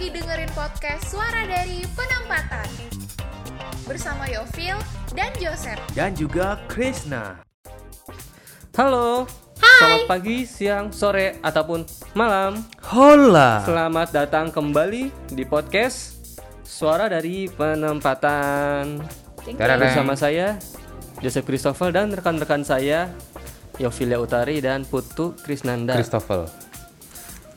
[0.00, 2.64] lagi dengerin podcast Suara dari Penempatan
[3.84, 4.80] bersama Yovil
[5.12, 5.76] dan Joseph.
[5.92, 7.44] dan juga Krishna.
[8.80, 9.28] Halo.
[9.60, 11.84] Selamat pagi, siang, sore, ataupun
[12.16, 12.64] malam.
[12.88, 13.60] Hola.
[13.60, 16.16] Selamat datang kembali di podcast
[16.64, 19.04] Suara dari Penempatan.
[19.44, 19.84] Tereng.
[19.84, 20.56] Bersama saya
[21.20, 23.12] Joseph Christopher dan rekan-rekan saya
[23.76, 25.92] Yofilia Utari dan Putu Krisnanda.
[25.92, 26.48] Christopher.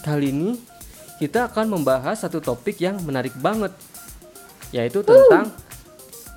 [0.04, 0.73] Kali ini
[1.22, 3.74] kita akan membahas satu topik yang menarik banget
[4.74, 5.54] yaitu tentang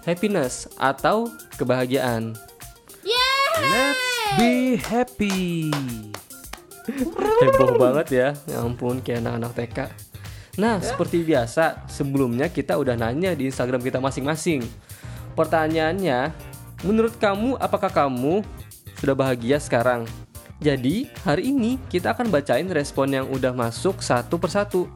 [0.05, 2.37] happiness atau kebahagiaan.
[3.57, 4.05] Let's
[4.37, 5.73] be happy.
[6.87, 8.29] Heboh banget ya.
[8.45, 9.79] Ya ampun kayak anak-anak TK.
[10.57, 14.65] Nah, seperti biasa, sebelumnya kita udah nanya di Instagram kita masing-masing.
[15.37, 16.33] Pertanyaannya,
[16.81, 18.41] menurut kamu apakah kamu
[18.97, 20.09] sudah bahagia sekarang?
[20.57, 24.89] Jadi, hari ini kita akan bacain respon yang udah masuk satu persatu.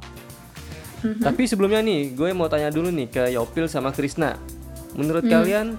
[1.00, 4.36] Tapi sebelumnya nih, gue mau tanya dulu nih ke Yopil sama Krisna.
[4.96, 5.76] Menurut kalian,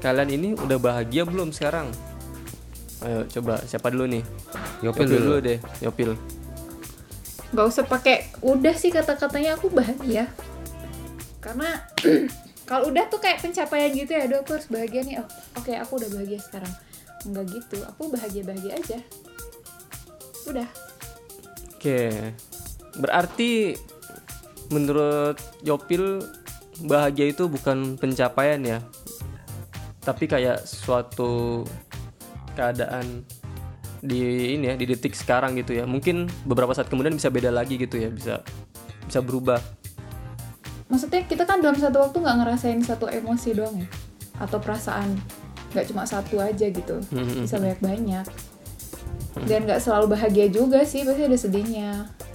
[0.00, 1.92] kalian ini udah bahagia belum sekarang?
[3.04, 4.24] Ayo coba siapa dulu nih?
[4.84, 5.20] Yopil Yopil dulu.
[5.20, 6.10] dulu deh, Yopil.
[7.52, 10.28] Gak usah pakai udah sih kata-katanya aku bahagia.
[11.40, 11.88] Karena
[12.68, 15.14] kalau udah tuh kayak pencapaian gitu ya, aduh aku harus bahagia nih.
[15.20, 16.72] Oh, Oke, aku udah bahagia sekarang.
[17.26, 18.98] Enggak gitu, aku bahagia-bahagia aja.
[20.46, 20.68] Udah.
[21.74, 22.34] Oke.
[22.98, 23.78] Berarti
[24.70, 26.22] menurut Yopil
[26.86, 28.78] bahagia itu bukan pencapaian ya.
[30.02, 31.66] Tapi kayak suatu
[32.54, 33.22] keadaan
[33.98, 35.84] di ini ya di detik sekarang gitu ya.
[35.86, 38.42] Mungkin beberapa saat kemudian bisa beda lagi gitu ya, bisa
[39.06, 39.58] bisa berubah.
[40.88, 43.88] Maksudnya kita kan dalam satu waktu nggak ngerasain satu emosi doang ya,
[44.40, 45.18] atau perasaan
[45.68, 48.24] nggak cuma satu aja gitu, Hmm, bisa banyak-banyak.
[49.40, 51.90] Dan nggak selalu bahagia juga sih, pasti ada sedihnya.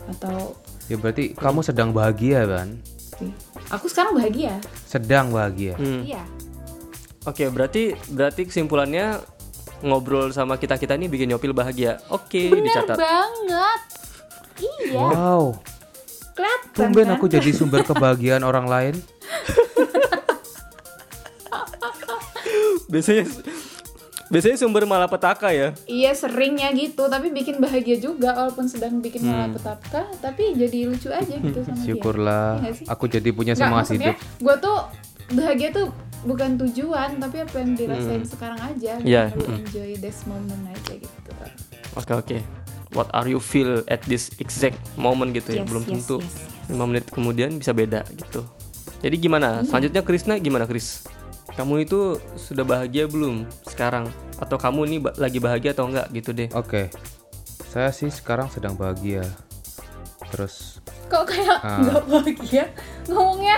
[0.08, 2.78] Atau Ya berarti kamu sedang bahagia kan?
[3.70, 4.60] aku sekarang bahagia.
[4.84, 5.74] Sedang bahagia.
[5.76, 6.04] Hmm.
[6.04, 6.24] Iya.
[7.24, 9.24] Oke, berarti berarti kesimpulannya
[9.80, 12.04] ngobrol sama kita-kita ini bikin Yopil bahagia.
[12.10, 13.00] Oke, Bener dicatat.
[13.00, 13.80] banget.
[14.60, 15.00] Iya.
[15.00, 15.44] Wow.
[16.34, 17.16] Kelihatan Tumben kan?
[17.16, 18.96] aku jadi sumber kebahagiaan orang lain.
[22.86, 23.24] Biasanya
[24.28, 25.78] biasanya sumber malapetaka ya.
[25.86, 29.30] Iya seringnya gitu, tapi bikin bahagia juga walaupun sedang bikin Hmm.
[29.46, 31.86] malapetaka, tapi jadi lucu aja gitu sama dia.
[31.86, 34.16] Syukurlah Iya aku jadi punya Nggak, semangat hidup.
[34.18, 34.78] gue tuh
[35.32, 35.88] bahagia tuh
[36.24, 38.96] bukan tujuan, tapi apa yang dirasain sekarang aja.
[39.00, 39.60] Iya, Lalu mm.
[39.60, 41.30] enjoy this moment aja gitu.
[41.94, 42.38] Oke oke.
[42.92, 45.62] What are you feel at this exact moment gitu ya?
[45.62, 46.18] Yes, Belum yes, tentu.
[46.22, 46.34] yes,
[46.70, 46.72] yes.
[46.72, 48.46] 5 menit kemudian bisa beda gitu.
[48.98, 49.62] Jadi gimana?
[49.62, 51.04] Selanjutnya Krisna gimana Kris?
[51.52, 52.00] Kamu itu
[52.34, 54.08] sudah bahagia belum sekarang?
[54.40, 56.50] Atau kamu ini ba- lagi bahagia atau enggak gitu deh?
[56.52, 56.88] Oke.
[57.68, 59.26] Saya sih sekarang sedang bahagia.
[60.30, 61.78] Terus Kok kayak Ah.
[61.80, 62.66] nggak bahagia
[63.06, 63.58] ngomongnya?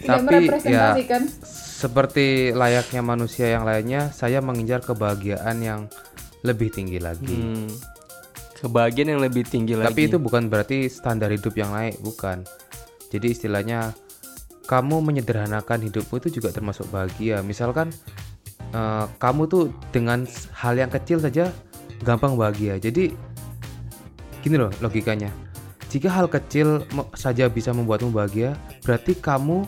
[0.00, 0.94] Tapi, ya,
[1.44, 5.80] seperti layaknya manusia yang lainnya, saya mengincar kebahagiaan yang
[6.40, 7.26] lebih tinggi lagi.
[7.28, 7.66] Hmm.
[8.56, 9.90] Kebahagiaan yang lebih tinggi lagi.
[9.90, 12.46] Tapi itu bukan berarti standar hidup yang naik, bukan.
[13.10, 13.94] Jadi istilahnya
[14.68, 17.40] kamu menyederhanakan hidupmu itu juga termasuk bahagia.
[17.40, 17.88] Misalkan
[18.76, 21.48] eh, kamu tuh dengan hal yang kecil saja
[22.04, 22.76] gampang bahagia.
[22.76, 23.16] Jadi
[24.44, 25.32] gini loh logikanya.
[25.88, 26.84] Jika hal kecil
[27.16, 28.52] saja bisa membuatmu bahagia,
[28.84, 29.64] berarti kamu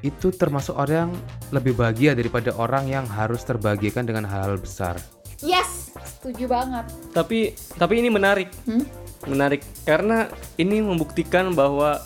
[0.00, 1.12] itu termasuk orang yang
[1.52, 4.96] lebih bahagia daripada orang yang harus terbahagiakan dengan hal-hal besar.
[5.44, 6.88] Yes, setuju banget.
[7.12, 8.48] tapi tapi ini menarik.
[8.64, 8.88] Hmm?
[9.28, 12.00] Menarik karena ini membuktikan bahwa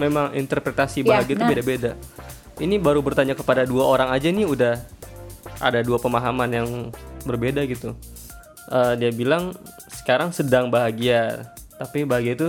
[0.00, 1.50] memang interpretasi Ya, bahagia itu nah.
[1.52, 1.90] beda-beda.
[2.56, 4.80] Ini baru bertanya kepada dua orang aja nih udah
[5.60, 6.68] ada dua pemahaman yang
[7.28, 7.92] berbeda gitu.
[8.70, 9.52] Eh, dia bilang
[9.92, 12.48] sekarang sedang bahagia, tapi bahagia itu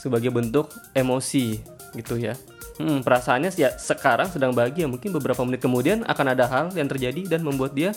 [0.00, 1.60] sebagai bentuk emosi
[1.96, 2.36] gitu ya.
[2.78, 7.26] Hmm, perasaannya ya sekarang sedang bahagia, mungkin beberapa menit kemudian akan ada hal yang terjadi
[7.26, 7.90] dan membuat dia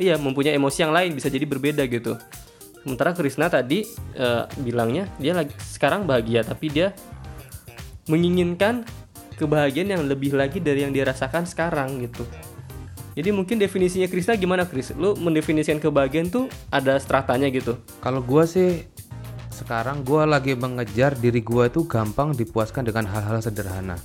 [0.00, 2.16] iya mempunyai emosi yang lain bisa jadi berbeda gitu.
[2.82, 3.84] Sementara Krisna tadi
[4.16, 6.96] eh, bilangnya dia lagi sekarang bahagia tapi dia
[8.10, 8.86] menginginkan
[9.38, 12.22] kebahagiaan yang lebih lagi dari yang dia rasakan sekarang gitu.
[13.12, 14.96] Jadi mungkin definisinya Krisna gimana Kris?
[14.96, 17.76] Lu mendefinisikan kebahagiaan tuh ada stratanya gitu.
[18.00, 18.88] Kalau gua sih
[19.52, 24.00] sekarang gua lagi mengejar diri gua itu gampang dipuaskan dengan hal-hal sederhana.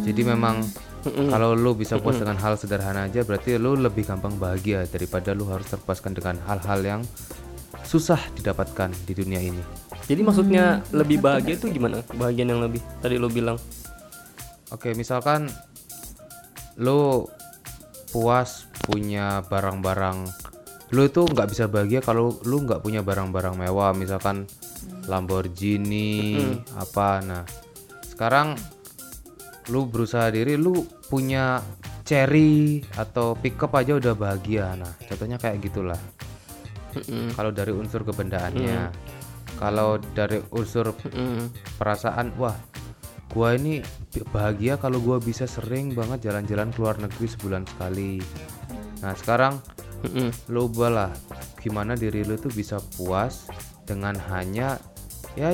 [0.00, 0.64] Jadi memang
[1.04, 5.44] kalau lu bisa puas dengan hal sederhana aja berarti lu lebih gampang bahagia daripada lu
[5.52, 7.00] harus terpuaskan dengan hal-hal yang
[7.84, 9.60] susah didapatkan di dunia ini.
[10.10, 12.02] Jadi maksudnya lebih bahagia itu gimana?
[12.02, 13.54] Kebahagiaan yang lebih tadi lu bilang.
[14.74, 15.46] Oke, misalkan
[16.74, 17.30] lu
[18.10, 20.26] puas punya barang-barang
[20.90, 24.50] lu itu nggak bisa bahagia kalau lu nggak punya barang-barang mewah misalkan
[25.06, 26.34] Lamborghini
[26.74, 27.44] apa nah
[28.02, 28.58] sekarang
[29.70, 31.62] lu berusaha diri lu punya
[32.02, 36.00] cherry atau pickup aja udah bahagia nah contohnya kayak gitulah
[36.98, 37.38] Mm-mm.
[37.38, 38.90] kalau dari unsur kebendaannya
[39.60, 41.52] kalau dari unsur Mm-mm.
[41.76, 42.56] perasaan wah
[43.30, 43.84] gua ini
[44.32, 48.18] bahagia kalau gua bisa sering banget jalan-jalan ke luar negeri sebulan sekali
[49.04, 49.60] nah sekarang
[50.08, 50.32] Mm-mm.
[50.48, 51.12] lo ubahlah
[51.60, 53.46] gimana diri lu tuh bisa puas
[53.84, 54.80] dengan hanya
[55.36, 55.52] ya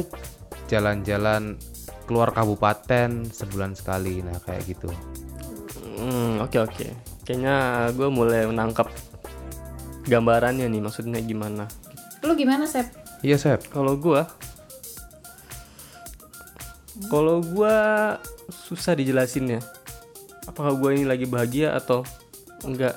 [0.71, 1.59] jalan-jalan
[2.07, 4.89] keluar kabupaten sebulan sekali nah kayak gitu
[5.97, 6.87] Hmm, oke oke.
[7.25, 8.93] Kayaknya gue mulai menangkap
[10.05, 11.65] gambarannya nih maksudnya gimana.
[12.21, 12.85] Lu gimana, Sep?
[13.27, 14.31] Iya Sep Kalau gua
[17.11, 17.75] Kalau gua
[18.49, 19.61] susah dijelasin ya.
[20.49, 22.07] Apakah gua ini lagi bahagia atau
[22.65, 22.97] enggak?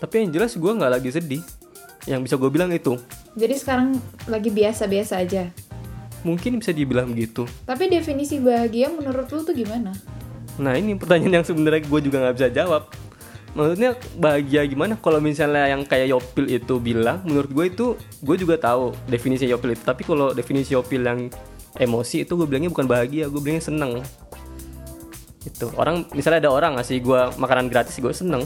[0.00, 1.42] Tapi yang jelas gua nggak lagi sedih.
[2.06, 2.94] Yang bisa gue bilang itu.
[3.34, 3.98] Jadi sekarang
[4.30, 5.50] lagi biasa-biasa aja.
[6.22, 7.44] Mungkin bisa dibilang begitu.
[7.66, 9.92] Tapi definisi bahagia menurut lu tuh gimana?
[10.56, 12.88] Nah ini pertanyaan yang sebenarnya gue juga nggak bisa jawab.
[13.56, 15.00] Maksudnya bahagia gimana?
[15.00, 17.86] Kalau misalnya yang kayak Yopil itu bilang, menurut gue itu
[18.20, 19.80] gue juga tahu definisi Yopil itu.
[19.80, 21.32] Tapi kalau definisi Yopil yang
[21.80, 24.04] emosi itu gue bilangnya bukan bahagia, gue bilangnya seneng.
[25.48, 28.44] Itu orang misalnya ada orang ngasih gue makanan gratis, gue seneng.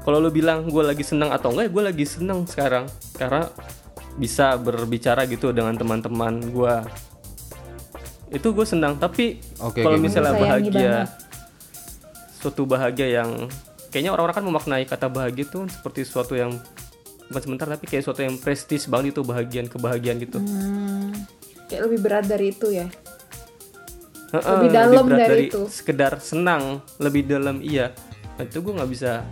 [0.00, 2.88] Kalau lu bilang gue lagi seneng atau enggak, gue lagi seneng sekarang
[3.20, 3.52] karena
[4.16, 6.74] bisa berbicara gitu dengan teman-teman gue.
[8.32, 8.96] Itu gue senang.
[8.96, 11.04] Tapi Oke, kalau misalnya bahagia
[12.40, 13.52] suatu bahagia yang
[13.88, 16.52] kayaknya orang-orang kan memaknai kata bahagia itu seperti suatu yang
[17.28, 20.40] bukan sebentar tapi kayak suatu yang prestis banget itu bahagian kebahagiaan gitu.
[20.40, 21.12] Hmm,
[21.68, 22.86] kayak lebih berat dari itu ya.
[24.32, 25.62] Heeh, lebih dalam berat dari itu.
[25.68, 27.92] Sekedar senang, lebih dalam iya.
[28.36, 29.24] Nah, itu gue nggak bisa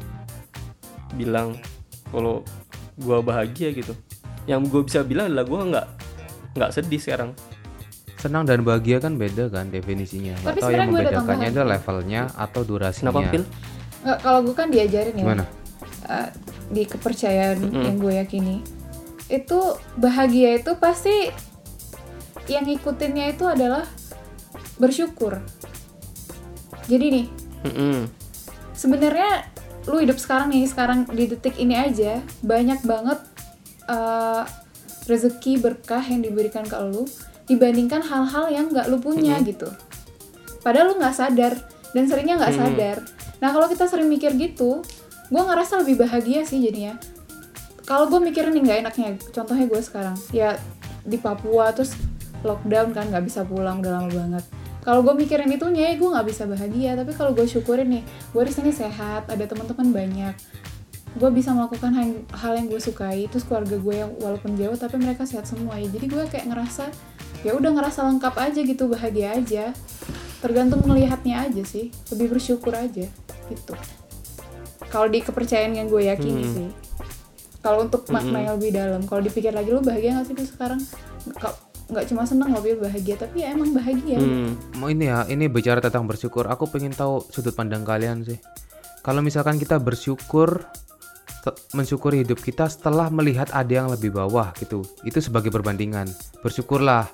[1.16, 1.56] bilang
[2.12, 2.44] kalau
[2.96, 3.92] gue bahagia gitu.
[4.48, 5.86] Yang gue bisa bilang adalah gue nggak
[6.56, 7.32] nggak sedih sekarang.
[8.16, 12.60] senang dan bahagia kan beda kan definisinya Tapi atau yang ada membedakannya itu levelnya atau
[12.64, 13.44] durasinya Kenapa pil?
[14.06, 15.24] Nggak, kalau gue kan diajarin ya.
[15.26, 15.44] Gimana?
[16.06, 16.28] eh,
[16.70, 18.62] di kepercayaan yang gue yakini.
[19.26, 21.34] Itu bahagia itu pasti
[22.46, 23.82] yang ngikutinnya itu adalah
[24.78, 25.42] bersyukur.
[26.86, 27.26] Jadi nih,
[27.66, 28.06] Mm-mm.
[28.70, 29.50] sebenarnya
[29.86, 33.22] lu hidup sekarang nih sekarang di detik ini aja banyak banget
[33.86, 34.42] uh,
[35.06, 37.06] rezeki berkah yang diberikan ke lu
[37.46, 39.70] dibandingkan hal-hal yang nggak lu punya gitu
[40.66, 41.54] padahal lu nggak sadar
[41.94, 42.98] dan seringnya nggak sadar
[43.36, 44.80] nah kalau kita sering mikir gitu
[45.26, 46.94] gue ngerasa lebih bahagia sih jadinya.
[47.86, 50.16] Kalau gue mikirin nih nggak enaknya contohnya gue sekarang.
[50.34, 50.58] Ya
[51.06, 51.94] di Papua terus
[52.42, 54.44] lockdown kan nggak bisa pulang udah lama banget.
[54.86, 56.94] Kalau gue mikirin itunya ya gue nggak bisa bahagia.
[56.98, 60.34] Tapi kalau gue syukurin nih gue di sini sehat ada teman-teman banyak.
[61.16, 64.98] Gue bisa melakukan hal, hal yang gue sukai terus keluarga gue yang walaupun jauh tapi
[64.98, 65.90] mereka sehat semua ya.
[65.90, 66.90] Jadi gue kayak ngerasa
[67.42, 69.64] ya udah ngerasa lengkap aja gitu bahagia aja.
[70.38, 73.10] Tergantung melihatnya aja sih lebih bersyukur aja
[73.48, 73.74] gitu.
[74.86, 76.54] Kalau di kepercayaan yang gue yakini Hmm.
[76.54, 76.68] sih.
[77.58, 80.80] Kalau untuk makna yang lebih dalam kalau dipikir lagi lu bahagia gak sih lu sekarang?
[81.86, 84.18] Nggak- cuma seneng loh Bil, bahagia tapi ya emang bahagia.
[84.18, 84.58] Hmm.
[84.74, 86.46] mau ini ya ini bicara tentang bersyukur.
[86.46, 88.38] Aku pengen tahu sudut pandang kalian sih.
[89.02, 90.66] Kalau misalkan kita bersyukur
[91.72, 94.82] mensyukuri hidup kita setelah melihat ada yang lebih bawah gitu.
[95.02, 96.10] Itu sebagai perbandingan.
[96.42, 97.06] Bersyukurlah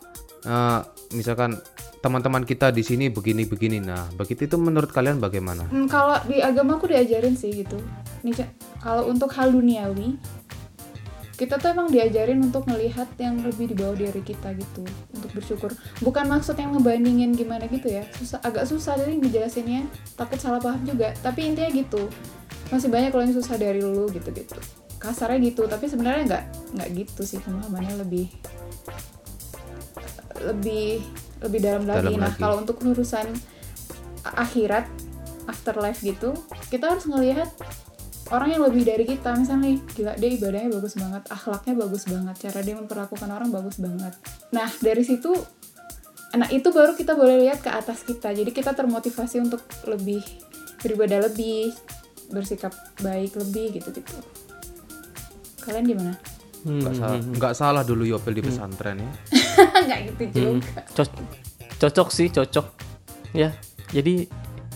[0.42, 0.80] Eh,
[1.14, 1.54] misalkan
[2.02, 6.74] teman-teman kita di sini begini-begini nah begitu itu menurut kalian bagaimana Hmm, kalau di agama
[6.74, 7.78] aku diajarin sih gitu.
[8.26, 8.34] Nih,
[8.82, 10.18] kalau untuk hal duniawi,
[11.38, 14.82] kita tuh emang diajarin untuk melihat yang lebih di bawah dari kita gitu,
[15.14, 15.70] untuk bersyukur.
[16.02, 19.86] Bukan maksud yang ngebandingin gimana gitu ya, susah, agak susah jadi ngejelasinnya,
[20.18, 21.14] takut salah paham juga.
[21.22, 22.10] Tapi intinya gitu,
[22.74, 24.58] masih banyak kalau yang susah dari lu gitu-gitu.
[24.98, 26.44] Kasarnya gitu, tapi sebenarnya nggak
[26.78, 28.26] nggak gitu sih pemahamannya lebih
[30.44, 31.02] lebih
[31.42, 32.10] lebih dalam lagi.
[32.10, 32.40] Dalam nah, lagi.
[32.40, 33.26] kalau untuk urusan
[34.22, 34.86] akhirat,
[35.50, 36.34] afterlife gitu,
[36.70, 37.50] kita harus ngelihat
[38.30, 39.34] orang yang lebih dari kita.
[39.34, 43.76] Misalnya nih, gila dia ibadahnya bagus banget, akhlaknya bagus banget, cara dia memperlakukan orang bagus
[43.82, 44.14] banget.
[44.54, 45.34] Nah, dari situ
[46.32, 48.32] Nah, itu baru kita boleh lihat ke atas kita.
[48.32, 50.24] Jadi kita termotivasi untuk lebih
[50.80, 51.76] beribadah lebih,
[52.32, 52.72] bersikap
[53.04, 54.16] baik lebih gitu-gitu.
[55.60, 56.16] Kalian gimana?
[56.62, 59.10] Hmm, nggak salah nggak salah dulu Yopel di pesantren ya
[59.84, 60.58] Nggak gitu Hmm.
[60.58, 60.80] juga.
[60.94, 61.18] Co-
[61.78, 62.66] cocok sih cocok
[63.32, 63.50] ya
[63.88, 64.26] jadi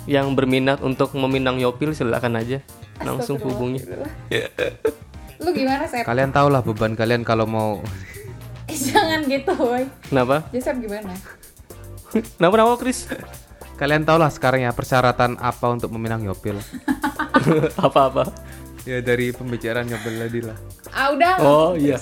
[0.04, 2.62] yang berminat untuk meminang Yopil silakan aja
[2.98, 3.82] langsung hubungi.
[5.36, 6.02] Lu gimana, Sep?
[6.02, 7.78] kalian tau lah beban kalian kalau mau
[8.66, 9.84] Jangan gitu, woy.
[10.04, 11.12] kenapa Joseph gimana?
[12.34, 13.04] kenapa kenapa Chris
[13.74, 16.56] kalian tau lah sekarang ya persyaratan apa untuk meminang Yopil
[17.76, 18.24] apa apa
[18.82, 20.56] ya dari pembicaraan Yopil tadi lah
[20.88, 21.34] Ah, udah.
[21.38, 22.00] Oh, iya.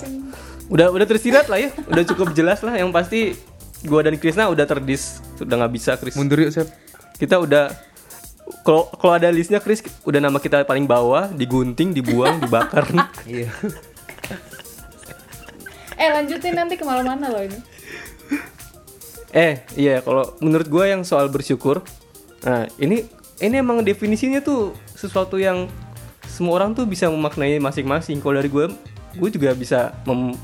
[0.65, 3.37] Udah udah tersirat lah ya udah cukup jelas lah yang pasti
[3.85, 6.67] gua dan Krisna udah terdis udah nggak bisa Kris Mundur yuk, Sep.
[7.21, 7.69] kita udah
[8.65, 12.85] kalau kalau ada listnya Kris udah nama kita paling bawah digunting dibuang dibakar
[13.29, 13.49] Iya.
[15.95, 17.59] Eh lanjutin nanti ke mana-mana loh ini.
[19.31, 21.83] eh iya kalau menurut gua yang soal bersyukur
[22.41, 23.03] nah ini
[23.43, 25.67] ini emang definisinya tuh sesuatu yang
[26.25, 28.71] semua orang tuh bisa memaknai masing-masing kalau dari gue
[29.15, 30.35] gue juga bisa mem,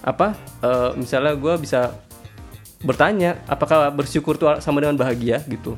[0.00, 0.32] apa
[0.64, 1.92] eh, misalnya gua bisa
[2.80, 5.76] bertanya apakah bersyukur tuh sama dengan bahagia gitu.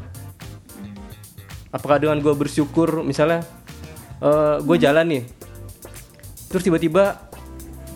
[1.75, 3.43] Apakah dengan gue bersyukur misalnya
[4.63, 5.25] gue jalan nih
[6.47, 7.19] terus tiba-tiba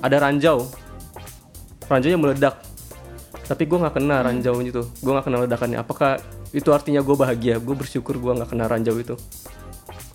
[0.02, 0.66] ada ranjau.
[1.86, 2.58] Ranjaunya meledak
[3.46, 4.82] tapi gue nggak kena ranjau itu.
[4.98, 5.78] Gue nggak kena ledakannya.
[5.78, 6.18] Apakah
[6.50, 7.62] itu artinya gue bahagia?
[7.62, 9.14] Gue bersyukur gue nggak kena ranjau itu.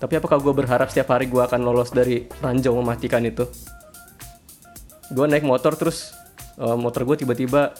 [0.04, 3.48] Tapi apakah gue berharap setiap hari gue akan lolos dari ranjau mematikan itu
[5.12, 6.16] gue naik motor terus
[6.58, 7.76] eh, motor gue tiba-tiba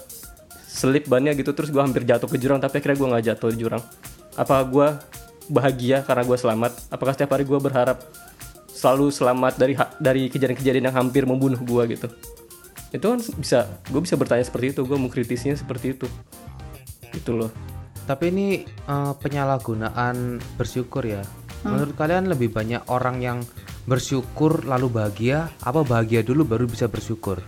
[0.72, 3.58] selip bannya gitu terus gue hampir jatuh ke jurang tapi akhirnya gue nggak jatuh di
[3.60, 3.84] jurang.
[4.36, 4.88] Apa gue
[5.52, 6.72] bahagia karena gue selamat?
[6.92, 8.00] Apakah setiap hari gue berharap
[8.72, 12.08] selalu selamat dari dari kejadian-kejadian yang hampir membunuh gue gitu?
[12.92, 16.08] Itu kan bisa gue bisa bertanya seperti itu gue mengkritisnya seperti itu.
[17.12, 17.52] Itu loh.
[18.08, 21.22] Tapi ini eh, penyalahgunaan bersyukur ya.
[21.62, 23.38] Menurut kalian lebih banyak orang yang
[23.92, 27.44] bersyukur lalu bahagia, apa bahagia dulu baru bisa bersyukur?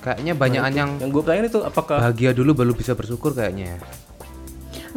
[0.00, 3.78] Kayaknya banyakan yang yang gue tanya itu apakah bahagia dulu baru bisa bersyukur kayaknya ya.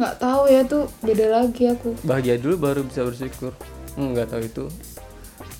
[0.00, 1.92] Nggak tahu ya tuh beda lagi aku.
[2.08, 3.52] bahagia dulu baru bisa bersyukur.
[4.00, 4.64] Hmm, nggak tahu itu.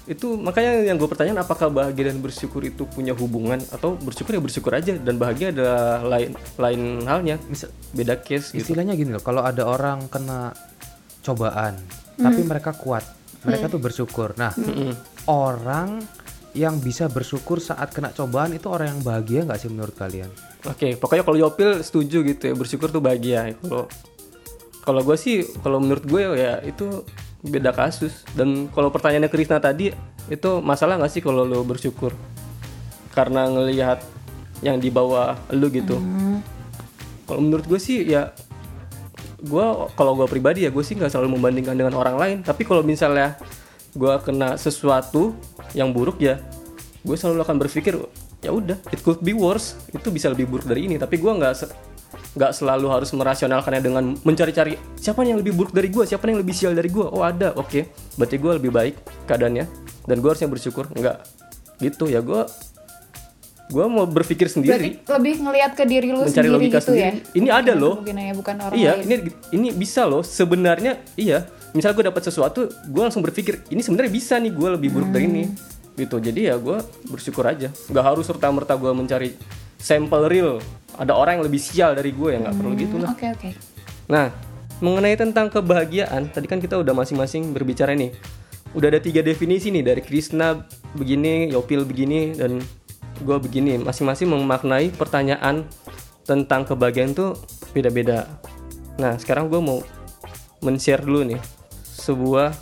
[0.09, 3.61] Itu makanya yang gue pertanyaan apakah bahagia dan bersyukur itu punya hubungan?
[3.69, 7.37] Atau bersyukur ya bersyukur aja dan bahagia adalah lain lain halnya.
[7.53, 8.73] Misal- beda case gitu.
[8.73, 10.57] Istilahnya gini loh, kalau ada orang kena
[11.21, 11.77] cobaan,
[12.17, 13.05] tapi mereka kuat,
[13.45, 14.33] mereka tuh bersyukur.
[14.37, 14.53] Nah,
[15.29, 16.01] orang
[16.55, 20.31] yang bisa bersyukur saat kena cobaan itu orang yang bahagia nggak sih menurut kalian?
[20.65, 23.53] Oke, pokoknya kalau Yopil setuju gitu ya, bersyukur tuh bahagia.
[23.59, 23.91] Kalau
[24.85, 27.03] kalau gue sih, kalau menurut gue ya itu
[27.45, 28.23] beda kasus.
[28.33, 29.91] Dan kalau pertanyaannya Krisna tadi,
[30.31, 32.15] itu masalah nggak sih kalau lo bersyukur?
[33.13, 34.05] Karena ngelihat
[34.63, 35.99] yang di bawah lu gitu.
[37.25, 38.31] Kalau menurut gue sih ya,
[39.45, 42.37] gue kalau gue pribadi ya gue sih nggak selalu membandingkan dengan orang lain.
[42.41, 43.37] Tapi kalau misalnya
[43.95, 45.37] gue kena sesuatu
[45.77, 46.41] yang buruk ya,
[47.05, 47.95] gue selalu akan berpikir
[48.41, 49.77] ya udah it could be worse.
[49.93, 50.97] Itu bisa lebih buruk dari ini.
[50.97, 51.55] Tapi gue nggak
[52.35, 56.55] nggak selalu harus merasionalkannya dengan mencari-cari siapa yang lebih buruk dari gue siapa yang lebih
[56.57, 57.53] sial dari gue oh ada.
[57.61, 57.93] Oke.
[58.17, 58.95] Berarti gue lebih baik
[59.29, 59.65] keadaannya
[60.09, 60.89] dan gue harusnya bersyukur.
[60.97, 61.21] Nggak
[61.85, 62.25] gitu ya.
[62.25, 62.49] Gue
[63.73, 67.11] gue mau berpikir Berarti sendiri lebih ngelihat ke diri lu mencari sendiri logika gitu ya.
[67.17, 67.19] sendiri.
[67.33, 67.95] Ini ada loh.
[68.01, 69.09] Mungkin ya bukan orang iya lain.
[69.09, 69.15] ini
[69.57, 70.21] ini bisa loh.
[70.21, 71.49] Sebenarnya iya.
[71.73, 75.27] Misal gue dapat sesuatu gue langsung berpikir ini sebenarnya bisa nih gue lebih buruk dari
[75.27, 75.45] ini.
[75.97, 76.17] Gitu.
[76.21, 76.77] Jadi ya gue
[77.09, 77.73] bersyukur aja.
[77.89, 79.33] Nggak harus serta merta gue mencari
[79.81, 80.61] sampel real.
[80.95, 83.11] Ada orang yang lebih sial dari gue ya nggak perlu gitu lah.
[83.17, 83.51] Oke oke.
[84.05, 84.29] Nah,
[84.85, 88.13] mengenai tentang kebahagiaan, tadi kan kita udah masing-masing berbicara nih.
[88.77, 90.67] Udah ada tiga definisi nih dari Krishna
[90.99, 92.59] begini, Yopil begini, dan
[93.21, 93.79] gue begini.
[93.79, 95.69] Masing-masing memaknai pertanyaan
[96.25, 97.39] tentang kebahagiaan tuh
[97.71, 98.27] beda-beda.
[98.99, 99.85] Nah, sekarang gue mau
[100.65, 101.41] men-share dulu nih
[101.85, 102.57] sebuah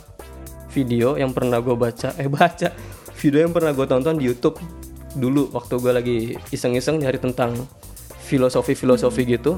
[0.73, 2.73] video yang pernah gue baca, eh baca
[3.23, 4.59] video yang pernah gue tonton di YouTube
[5.15, 6.17] dulu waktu gue lagi
[6.51, 7.55] iseng-iseng nyari tentang
[8.27, 9.55] filosofi-filosofi gitu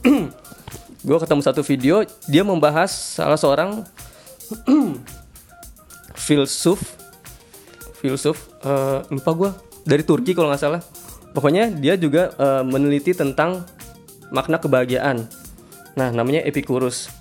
[1.06, 3.84] gue ketemu satu video dia membahas salah seorang
[6.24, 6.80] filsuf
[8.00, 9.50] filsuf eh, lupa gue
[9.82, 10.82] dari Turki kalau nggak salah.
[11.32, 13.64] Pokoknya dia juga eh, meneliti tentang
[14.32, 15.28] makna kebahagiaan.
[15.96, 17.12] Nah namanya Epicurus.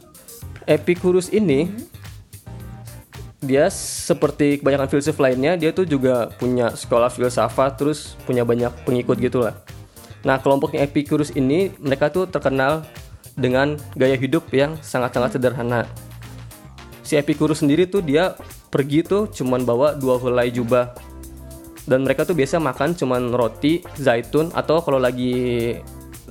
[0.67, 1.67] Epicurus ini
[3.41, 9.17] dia seperti kebanyakan filsuf lainnya dia tuh juga punya sekolah filsafat terus punya banyak pengikut
[9.17, 9.57] gitulah.
[10.21, 12.85] Nah kelompoknya Epicurus ini mereka tuh terkenal
[13.33, 15.89] dengan gaya hidup yang sangat-sangat sederhana.
[17.01, 18.37] Si Epicurus sendiri tuh dia
[18.71, 20.95] pergi tuh cuman bawa dua helai jubah
[21.91, 25.75] dan mereka tuh biasa makan cuman roti zaitun atau kalau lagi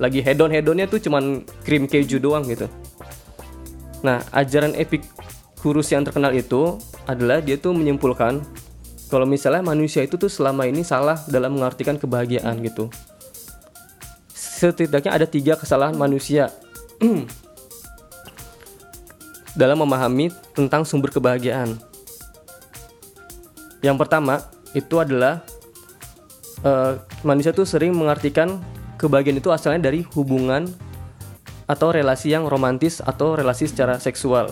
[0.01, 2.65] lagi hedon hedonnya tuh cuman krim keju doang gitu
[4.01, 8.41] Nah, ajaran Epicurus yang terkenal itu adalah dia tuh menyimpulkan
[9.13, 12.89] kalau misalnya manusia itu tuh selama ini salah dalam mengartikan kebahagiaan gitu.
[14.33, 16.49] Setidaknya ada tiga kesalahan manusia
[19.59, 21.77] dalam memahami tentang sumber kebahagiaan.
[23.81, 25.43] Yang pertama itu adalah
[26.63, 26.93] eh,
[27.25, 28.59] manusia tuh sering mengartikan
[28.95, 30.69] kebahagiaan itu asalnya dari hubungan
[31.65, 34.51] atau relasi yang romantis atau relasi secara seksual.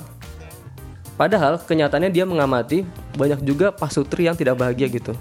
[1.20, 2.88] Padahal kenyataannya dia mengamati
[3.20, 5.14] banyak juga pasutri yang tidak bahagia gitu.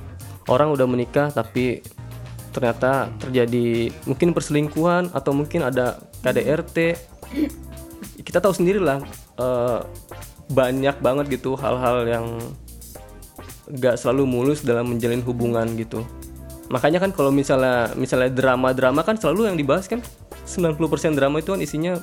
[0.49, 1.85] orang udah menikah tapi
[2.57, 6.97] ternyata terjadi mungkin perselingkuhan atau mungkin ada KDRT
[8.25, 9.05] kita tahu sendiri lah
[9.37, 9.81] eh,
[10.49, 12.26] banyak banget gitu hal-hal yang
[13.76, 16.04] gak selalu mulus dalam menjalin hubungan gitu.
[16.72, 20.00] Makanya kan kalau misalnya misalnya drama-drama kan selalu yang dibahas kan
[20.48, 20.80] 90%
[21.16, 21.96] drama itu kan isinya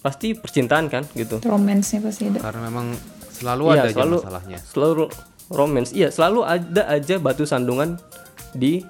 [0.00, 1.40] pasti percintaan kan gitu.
[1.44, 2.40] Romance-nya pasti ada.
[2.40, 2.86] karena memang
[3.32, 4.58] selalu Iya, ada aja selalu masalahnya.
[4.60, 5.04] selalu
[5.52, 5.90] romance.
[5.92, 8.00] Iya selalu ada aja batu sandungan
[8.52, 8.84] di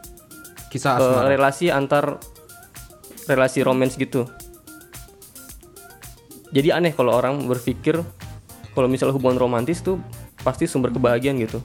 [0.70, 1.26] kisah asmara.
[1.30, 2.18] relasi antar
[3.30, 4.26] relasi romance gitu.
[6.52, 7.96] Jadi aneh kalau orang berpikir
[8.74, 10.00] kalau misalnya hubungan romantis tuh
[10.42, 11.62] pasti sumber kebahagiaan gitu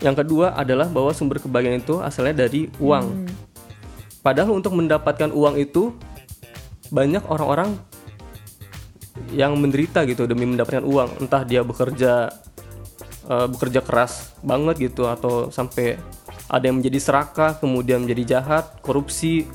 [0.00, 3.28] yang kedua adalah bahwa sumber kebahagiaan itu asalnya dari uang.
[4.20, 5.94] Padahal untuk mendapatkan uang itu
[6.92, 7.78] banyak orang-orang
[9.32, 11.24] yang menderita gitu demi mendapatkan uang.
[11.24, 12.28] Entah dia bekerja
[13.30, 15.96] eh, bekerja keras banget gitu atau sampai
[16.46, 19.48] ada yang menjadi serakah kemudian menjadi jahat korupsi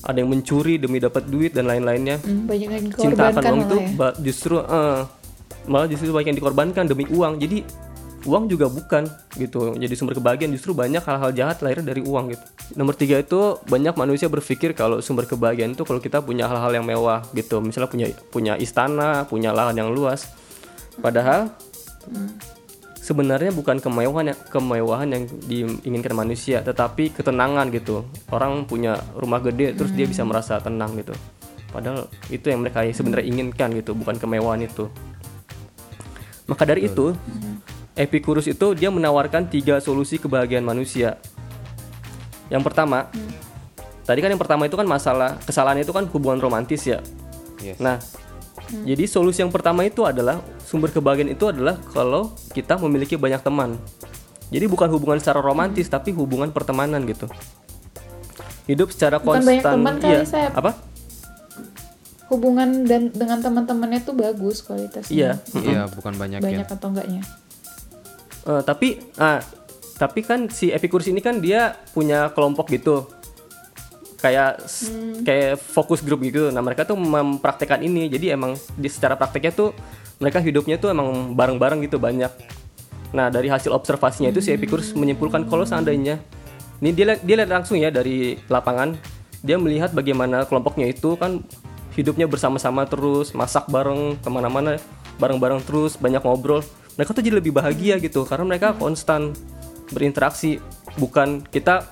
[0.00, 2.20] ada yang mencuri demi dapat duit dan lain-lainnya.
[2.24, 4.08] Hmm, banyak yang cinta akan uang itu ya.
[4.24, 5.00] justru eh,
[5.68, 7.36] malah justru banyak yang dikorbankan demi uang.
[7.36, 7.64] Jadi
[8.26, 9.72] uang juga bukan gitu.
[9.76, 12.44] Jadi sumber kebahagiaan justru banyak hal-hal jahat lahir dari uang gitu.
[12.76, 16.84] Nomor tiga itu banyak manusia berpikir kalau sumber kebahagiaan itu kalau kita punya hal-hal yang
[16.84, 17.64] mewah gitu.
[17.64, 20.28] Misalnya punya punya istana punya lahan yang luas.
[21.00, 21.48] Padahal
[23.00, 28.04] sebenarnya bukan kemewahan yang, kemewahan yang diinginkan manusia tetapi ketenangan gitu.
[28.28, 31.16] Orang punya rumah gede terus dia bisa merasa tenang gitu.
[31.70, 33.96] Padahal itu yang mereka sebenarnya inginkan gitu.
[33.96, 34.90] Bukan kemewahan itu.
[36.50, 37.14] Maka dari itu
[37.92, 41.18] Epicurus itu dia menawarkan tiga solusi kebahagiaan manusia
[42.48, 43.10] yang pertama
[44.02, 46.98] tadi kan yang pertama itu kan masalah kesalahan itu kan hubungan romantis ya
[47.60, 47.76] Yes.
[47.76, 48.00] Nah,
[48.88, 53.76] jadi solusi yang pertama itu adalah sumber kebahagiaan itu adalah kalau kita memiliki banyak teman.
[54.48, 57.28] Jadi bukan hubungan secara romantis tapi hubungan pertemanan gitu.
[58.64, 59.60] Hidup secara Bukan konstan.
[59.60, 60.24] banyak teman kali, iya.
[60.24, 60.56] Sep.
[60.56, 60.72] Apa?
[62.32, 65.12] Hubungan dan dengan teman-temannya tuh bagus kualitasnya.
[65.12, 65.32] Iya.
[65.60, 66.74] Iya, bukan banyak, Banyak ya.
[66.80, 67.22] atau enggaknya?
[68.46, 69.40] Eh, tapi ah
[70.00, 73.04] tapi kan si Epicurus ini kan dia punya kelompok gitu.
[74.20, 74.92] Kayak s-
[75.24, 76.48] kayak fokus grup gitu.
[76.52, 78.08] Nah, mereka tuh mempraktekkan ini.
[78.08, 79.70] Jadi emang di secara prakteknya tuh
[80.20, 82.28] mereka hidupnya tuh emang bareng-bareng gitu banyak.
[83.12, 86.20] Nah, dari hasil observasinya itu si Epicurus menyimpulkan kalau seandainya
[86.80, 88.96] ini dia dia lihat langsung ya dari lapangan.
[89.40, 91.40] Dia melihat bagaimana kelompoknya itu kan
[91.96, 94.76] hidupnya bersama-sama terus, masak bareng ke mana-mana
[95.16, 96.60] bareng-bareng terus, banyak ngobrol.
[97.00, 99.32] Mereka tuh jadi lebih bahagia gitu karena mereka konstan
[99.88, 100.60] berinteraksi.
[101.00, 101.88] Bukan kita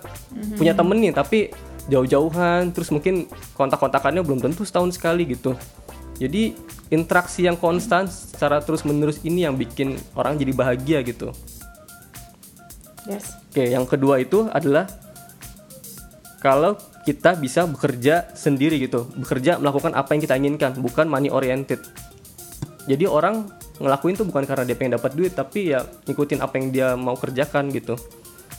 [0.61, 1.49] punya temen nih tapi
[1.89, 3.25] jauh-jauhan, terus mungkin
[3.57, 5.57] kontak-kontakannya belum tentu setahun sekali gitu.
[6.21, 6.53] Jadi
[6.93, 11.33] interaksi yang konstan secara terus-menerus ini yang bikin orang jadi bahagia gitu.
[13.09, 13.33] Yes.
[13.49, 14.85] Oke, yang kedua itu adalah
[16.45, 16.77] kalau
[17.09, 21.81] kita bisa bekerja sendiri gitu, bekerja melakukan apa yang kita inginkan, bukan money oriented.
[22.85, 26.67] Jadi orang ngelakuin tuh bukan karena dia pengen dapat duit, tapi ya ngikutin apa yang
[26.75, 27.95] dia mau kerjakan gitu.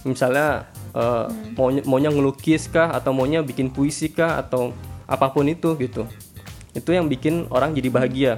[0.08, 1.28] Misalnya eh,
[1.60, 4.72] maunya, maunya ngelukis kah, atau maunya bikin puisi kah, atau
[5.06, 6.08] apa pun itu gitu.
[6.72, 8.34] Itu yang bikin orang jadi bahagia.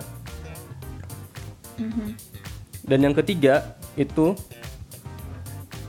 [2.82, 4.34] Dan yang ketiga itu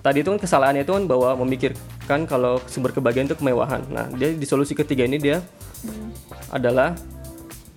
[0.03, 3.81] tadi itu kan kesalahannya itu kan bahwa memikirkan kalau sumber kebahagiaan itu kemewahan.
[3.89, 5.41] Nah, dia di solusi ketiga ini dia
[6.53, 6.93] adalah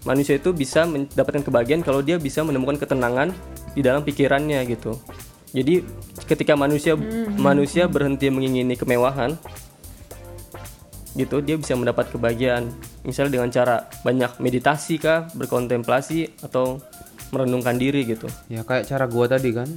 [0.05, 3.33] manusia itu bisa mendapatkan kebahagiaan kalau dia bisa menemukan ketenangan
[3.73, 4.95] di dalam pikirannya gitu.
[5.51, 5.81] Jadi
[6.29, 6.93] ketika manusia
[7.35, 9.35] manusia berhenti mengingini kemewahan
[11.15, 12.69] gitu, dia bisa mendapat kebahagiaan.
[13.07, 16.83] Misalnya dengan cara banyak meditasi kah, berkontemplasi atau
[17.31, 18.27] merenungkan diri gitu.
[18.51, 19.67] Ya kayak cara gua tadi kan,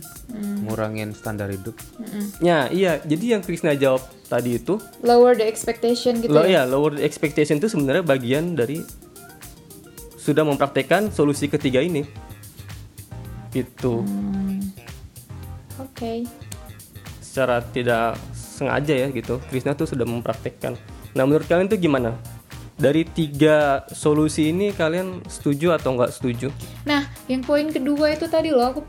[0.66, 1.78] ngurangin standar hidup.
[2.42, 2.98] Ya, iya.
[3.02, 6.62] Jadi yang Krisna jawab tadi itu Lower the expectation gitu Lo ya.
[6.62, 8.84] ya, lower the expectation itu sebenarnya bagian dari
[10.28, 12.04] sudah mempraktekkan solusi ketiga ini.
[13.48, 14.04] Gitu.
[15.80, 16.28] Oke.
[17.24, 19.40] Secara tidak sengaja ya gitu.
[19.48, 20.76] Krishna tuh sudah mempraktekkan.
[21.16, 22.12] Nah, menurut kalian tuh gimana?
[22.78, 26.46] Dari tiga solusi ini kalian setuju atau nggak setuju?
[26.86, 28.80] Nah, yang poin kedua itu tadi loh aku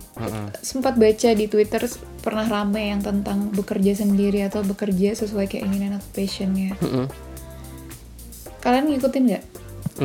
[0.62, 1.89] sempat baca di Twitter
[2.21, 6.78] pernah rame yang tentang bekerja sendiri atau bekerja sesuai keinginan atau passionnya.
[6.86, 7.10] Mm-mm.
[8.62, 9.43] Kalian ngikutin nggak?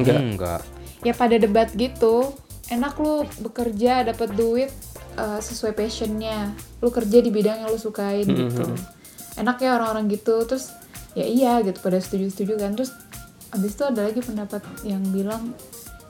[0.00, 0.20] Enggak.
[0.32, 0.62] Enggak.
[1.04, 2.32] Ya pada debat gitu,
[2.72, 4.72] enak lu bekerja dapat duit
[5.20, 6.56] uh, sesuai passionnya.
[6.80, 8.64] Lu kerja di bidang yang lu sukain gitu.
[9.36, 10.42] Enak ya orang-orang gitu.
[10.48, 10.72] Terus
[11.12, 12.72] ya iya gitu pada setuju-setuju kan.
[12.72, 12.90] Terus
[13.54, 15.54] abis itu ada lagi pendapat yang bilang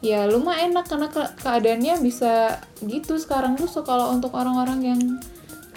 [0.04, 4.80] ya lu mah enak karena ke- keadaannya bisa gitu sekarang tuh so kalau untuk orang-orang
[4.84, 5.00] yang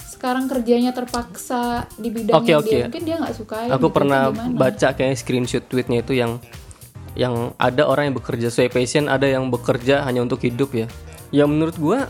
[0.04, 2.68] sekarang kerjanya terpaksa di bidang Oke, yang oke.
[2.68, 6.44] dia mungkin dia nggak sukai aku gitu, pernah baca kayak screenshot tweetnya itu yang
[7.14, 10.88] yang ada orang yang bekerja sesuai passion ada yang bekerja hanya untuk hidup ya.
[11.32, 12.08] Ya menurut gua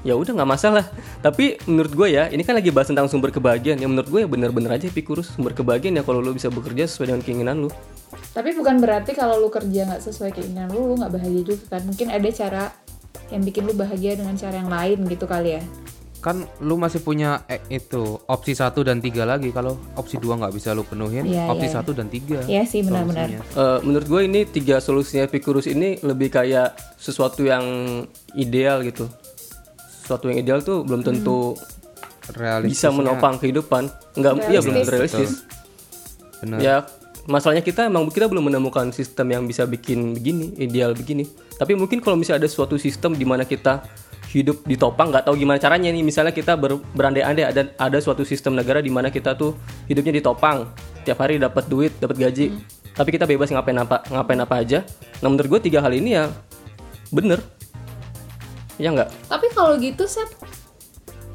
[0.00, 0.84] ya udah nggak masalah.
[1.20, 3.76] Tapi menurut gue ya ini kan lagi bahas tentang sumber kebahagiaan.
[3.76, 7.12] Ya menurut gue ya bener-bener aja Epikurus sumber kebahagiaan ya kalau lu bisa bekerja sesuai
[7.12, 7.70] dengan keinginan lu.
[8.32, 11.84] Tapi bukan berarti kalau lu kerja nggak sesuai keinginan lu lu nggak bahagia juga kan.
[11.84, 12.64] Mungkin ada cara
[13.30, 15.62] yang bikin lu bahagia dengan cara yang lain gitu kali ya
[16.20, 19.48] kan lu masih punya eh, itu opsi satu dan tiga lagi.
[19.50, 21.74] Kalau opsi dua nggak bisa lu penuhin Iya, opsi iya.
[21.80, 23.40] satu dan tiga Iya sih benar-benar.
[23.40, 27.64] Eh, menurut gue ini tiga solusinya Epikurus ini lebih kayak sesuatu yang
[28.36, 29.08] ideal gitu.
[30.04, 31.56] Sesuatu yang ideal tuh belum tentu
[32.36, 33.88] realistis bisa menopang kehidupan.
[34.14, 35.30] Nggak iya belum tentu realistis.
[36.44, 36.58] Benar.
[36.60, 36.76] Ya
[37.28, 41.24] masalahnya kita emang kita belum menemukan sistem yang bisa bikin begini ideal begini.
[41.56, 43.84] Tapi mungkin kalau misalnya ada suatu sistem di mana kita
[44.30, 46.06] hidup ditopang nggak tahu gimana caranya nih.
[46.06, 49.58] Misalnya kita ber, berandai-andai ada ada suatu sistem negara di mana kita tuh
[49.90, 50.70] hidupnya ditopang
[51.02, 52.54] tiap hari dapat duit dapat gaji.
[52.94, 54.86] Tapi kita bebas ngapain apa ngapain apa aja.
[55.22, 56.30] Nah menurut gue tiga hal ini ya
[57.10, 57.42] bener.
[58.78, 59.10] Ya nggak?
[59.28, 60.30] Tapi kalau gitu Sep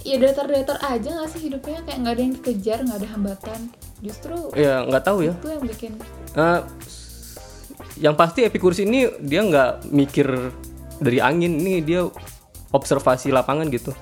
[0.06, 1.84] ya datar-datar aja nggak sih hidupnya?
[1.84, 3.60] Kayak nggak ada yang dikejar nggak ada hambatan.
[4.00, 5.34] Justru ya nggak tahu ya.
[5.36, 5.94] itu yang bikin
[6.36, 6.60] Eh,
[7.96, 10.28] yang pasti Epicurus ini dia nggak mikir
[11.00, 11.60] dari angin.
[11.60, 12.02] Ini dia
[12.76, 13.96] observasi lapangan gitu.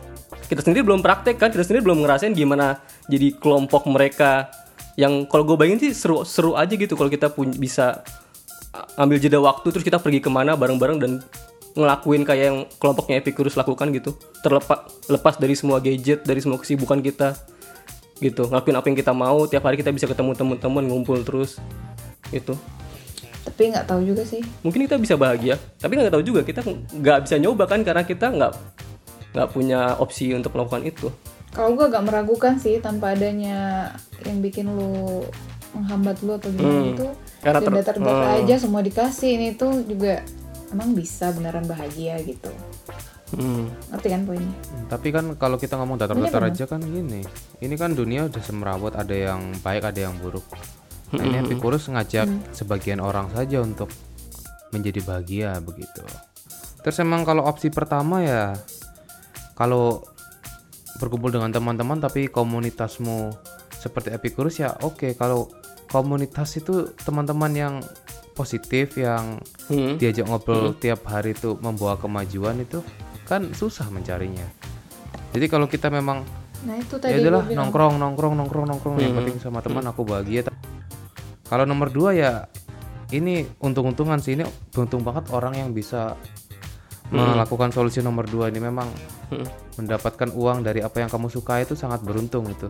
[0.49, 4.49] Kita sendiri belum praktek kan kita sendiri belum ngerasain gimana jadi kelompok mereka
[4.97, 8.01] yang kalau gue bayangin sih seru seru aja gitu kalau kita pun bisa
[8.97, 11.11] ambil jeda waktu terus kita pergi ke mana bareng-bareng dan
[11.73, 14.17] ngelakuin kayak yang kelompoknya Epicurus lakukan gitu.
[14.41, 17.37] Terlepas lepas dari semua gadget dari semua kesibukan kita
[18.21, 21.59] gitu ngelakuin apa yang kita mau tiap hari kita bisa ketemu teman-teman ngumpul terus
[22.31, 22.55] itu
[23.53, 27.19] tapi nggak tahu juga sih mungkin kita bisa bahagia tapi nggak tahu juga kita nggak
[27.29, 28.51] bisa nyoba kan karena kita nggak
[29.33, 31.07] nggak punya opsi untuk melakukan itu
[31.53, 33.93] kalau gue agak meragukan sih tanpa adanya
[34.25, 35.21] yang bikin lu
[35.73, 36.87] menghambat lu atau gimana Hmm.
[36.89, 37.05] gitu
[37.41, 38.39] Karena ter- datar-datar hmm.
[38.41, 40.21] aja semua dikasih ini tuh juga
[40.73, 42.49] emang bisa beneran bahagia gitu
[43.37, 43.93] hmm.
[43.93, 47.21] ngerti kan poinnya Hmm, Tapi kan kalau kita ngomong datar-datar aja kan gini.
[47.57, 50.45] Ini kan dunia udah semerawut, ada yang baik, ada yang buruk.
[51.13, 53.89] Nah, ini Epicurus ngajak sebagian orang saja untuk
[54.73, 56.01] menjadi bahagia begitu.
[56.81, 58.57] Terus emang kalau opsi pertama ya
[59.53, 60.01] kalau
[60.97, 63.29] berkumpul dengan teman-teman tapi komunitasmu
[63.77, 65.13] seperti Epicurus ya oke.
[65.13, 65.53] Kalau
[65.87, 67.73] komunitas itu teman-teman yang
[68.33, 69.37] positif yang
[69.69, 69.95] Hmm.
[70.01, 72.81] diajak ngobrol tiap hari itu membawa kemajuan itu
[73.23, 74.43] kan susah mencarinya.
[75.31, 76.25] Jadi kalau kita memang
[76.63, 79.85] nah itu ya tadi adalah gue bilang nongkrong nongkrong nongkrong nongkrong yang penting sama teman
[79.85, 80.49] aku bahagia.
[81.53, 82.49] Kalau nomor dua ya
[83.13, 84.41] ini untung-untungan sih ini
[84.73, 86.17] beruntung banget orang yang bisa
[87.13, 88.89] melakukan solusi nomor dua ini memang
[89.29, 89.45] Hmm.
[89.81, 92.69] mendapatkan uang dari apa yang kamu suka itu sangat beruntung itu.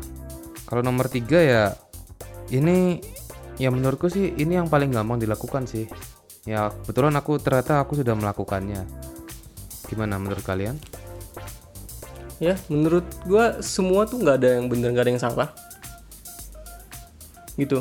[0.63, 1.63] Kalau nomor tiga ya
[2.51, 3.03] ini
[3.59, 5.87] ya menurutku sih ini yang paling gampang dilakukan sih.
[6.47, 8.83] Ya kebetulan aku ternyata aku sudah melakukannya.
[9.87, 10.75] Gimana menurut kalian?
[12.43, 15.49] ya menurut gua semua tuh nggak ada yang bener nggak ada yang salah
[17.55, 17.79] gitu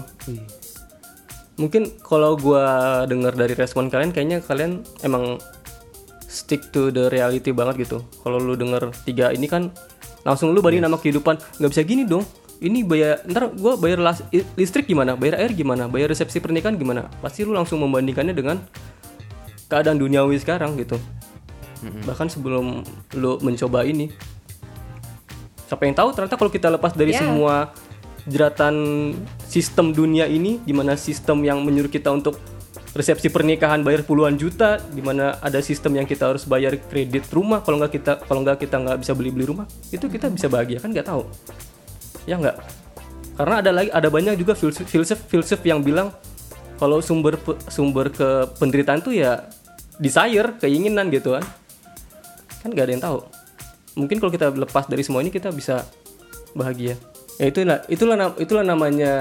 [1.60, 5.36] mungkin kalau gua dengar dari respon kalian kayaknya kalian emang
[6.24, 8.00] stick to the reality banget gitu.
[8.24, 9.68] Kalau lu denger tiga ini kan
[10.24, 11.36] langsung lu bandingin nama kehidupan.
[11.60, 12.24] Nggak bisa gini dong.
[12.62, 15.18] Ini bayar ntar gua bayar las- listrik gimana?
[15.18, 15.90] Bayar air gimana?
[15.90, 17.10] Bayar resepsi pernikahan gimana?
[17.20, 18.62] Pasti lu langsung membandingkannya dengan
[19.66, 20.96] keadaan duniawi sekarang gitu.
[21.82, 22.86] Bahkan sebelum
[23.18, 24.08] lu mencoba ini.
[25.66, 27.24] Siapa yang tahu ternyata kalau kita lepas dari Ya.
[27.26, 27.74] semua
[28.28, 28.74] jeratan
[29.52, 32.40] sistem dunia ini di mana sistem yang menyuruh kita untuk
[32.96, 37.60] resepsi pernikahan bayar puluhan juta di mana ada sistem yang kita harus bayar kredit rumah
[37.60, 40.80] kalau nggak kita kalau nggak kita nggak bisa beli beli rumah itu kita bisa bahagia
[40.80, 41.28] kan nggak tahu?
[42.24, 42.56] Ya nggak?
[43.36, 46.08] Karena ada lagi ada banyak juga filsuf filsuf filsuf yang bilang
[46.80, 47.36] kalau sumber
[47.68, 49.52] sumber ke penderitaan tuh ya
[50.00, 51.44] desire keinginan gitu kan.
[52.64, 53.18] Kan nggak ada yang tahu.
[54.00, 55.84] Mungkin kalau kita lepas dari semua ini kita bisa
[56.56, 56.96] bahagia
[57.42, 59.12] ya itulah itulah itulah namanya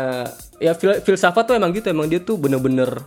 [0.58, 3.02] ya fil- filsafat tuh emang gitu emang dia tuh bener-bener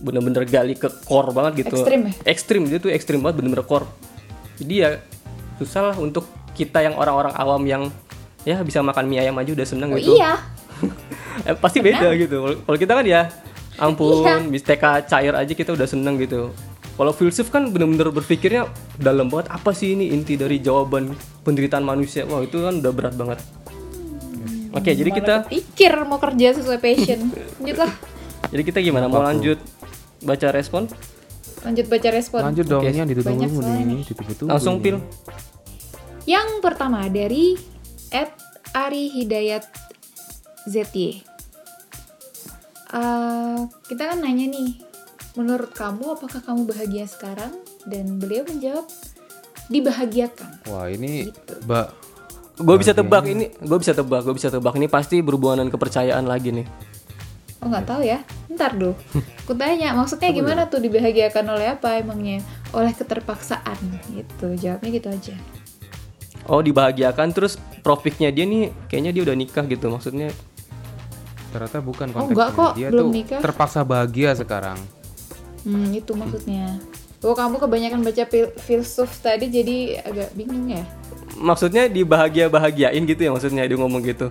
[0.00, 2.12] bener-bener gali ke core banget gitu Ekstrim ya?
[2.24, 3.84] ekstrim dia tuh ekstrim banget bener-bener core
[4.56, 4.90] jadi ya
[5.56, 7.82] susah lah untuk kita yang orang-orang awam yang
[8.42, 10.40] ya bisa makan mie ayam aja udah seneng oh gitu iya
[11.40, 12.34] Eh, pasti beda gitu.
[12.58, 13.30] Kalau- kita kan ya
[13.76, 14.42] ampun, Iya.
[14.44, 16.50] bis TK cair aja kita udah seneng gitu.
[16.92, 18.66] Kalau filsuf kan bener-bener berpikirnya
[18.98, 21.14] dalam banget apa sih ini inti dari jawaban
[21.46, 22.26] penderitaan manusia.
[22.26, 23.38] Wah itu kan udah berat banget.
[24.78, 27.20] Oke jadi kita pikir mau kerja sesuai passion
[27.58, 27.92] lanjut lah
[28.48, 29.58] jadi kita gimana mau lanjut
[30.20, 30.86] baca respon?
[31.58, 34.50] lanjut baca respon Lanjut dong ini yang ditunggu Banyak tunggu soalnya nih, ditunggu-tunggu.
[34.50, 34.96] Langsung pil.
[36.24, 37.58] yang pertama dari
[38.08, 38.30] at
[38.70, 39.66] Ari Hidayat
[40.64, 41.24] ZY.
[42.88, 44.80] Eh, kita kan nanya nih,
[45.34, 47.52] menurut kamu apakah kamu bahagia sekarang?
[47.84, 48.86] Dan beliau menjawab,
[49.66, 50.62] dibahagiakan.
[50.68, 51.54] Wah ini Gitu.
[51.64, 51.90] mbak
[52.58, 56.24] Gue bisa tebak ini, gue bisa tebak, gue bisa tebak ini pasti berhubungan dengan kepercayaan
[56.24, 56.66] lagi nih.
[57.58, 58.18] Oh nggak tahu ya,
[58.48, 58.94] ntar dulu.
[59.42, 62.42] Aku tanya, maksudnya gimana tuh dibahagiakan oleh apa emangnya?
[62.70, 63.78] Oleh keterpaksaan
[64.12, 64.54] gitu.
[64.54, 65.34] Jawabnya gitu aja.
[66.44, 70.30] Oh dibahagiakan terus profitnya dia nih kayaknya dia udah nikah gitu maksudnya.
[71.48, 73.40] ternyata bukan Oh, konteksnya enggak kok, dia belum tuh nikah.
[73.40, 74.76] terpaksa bahagia sekarang
[75.58, 76.76] Hmm, itu maksudnya.
[77.18, 80.84] Oh, kamu kebanyakan baca fil- filsuf tadi jadi agak bingung ya?
[81.38, 84.26] Maksudnya dibahagia bahagiain gitu ya maksudnya dia ngomong gitu.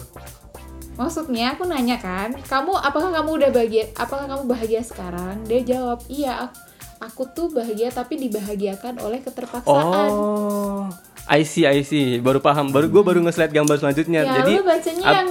[0.94, 3.86] Maksudnya aku nanya kan, kamu apakah kamu udah bahagia?
[3.94, 5.46] Apakah kamu bahagia sekarang?
[5.46, 6.50] Dia jawab, iya.
[6.50, 6.58] Aku,
[7.00, 10.10] aku tuh bahagia tapi dibahagiakan oleh keterpaksaan.
[10.10, 10.90] Oh,
[11.30, 12.18] I see, I see.
[12.18, 12.74] Baru paham.
[12.74, 14.26] Baru gue baru nge-slide gambar selanjutnya.
[14.26, 15.30] ya, Jadi lu bacanya ab- yang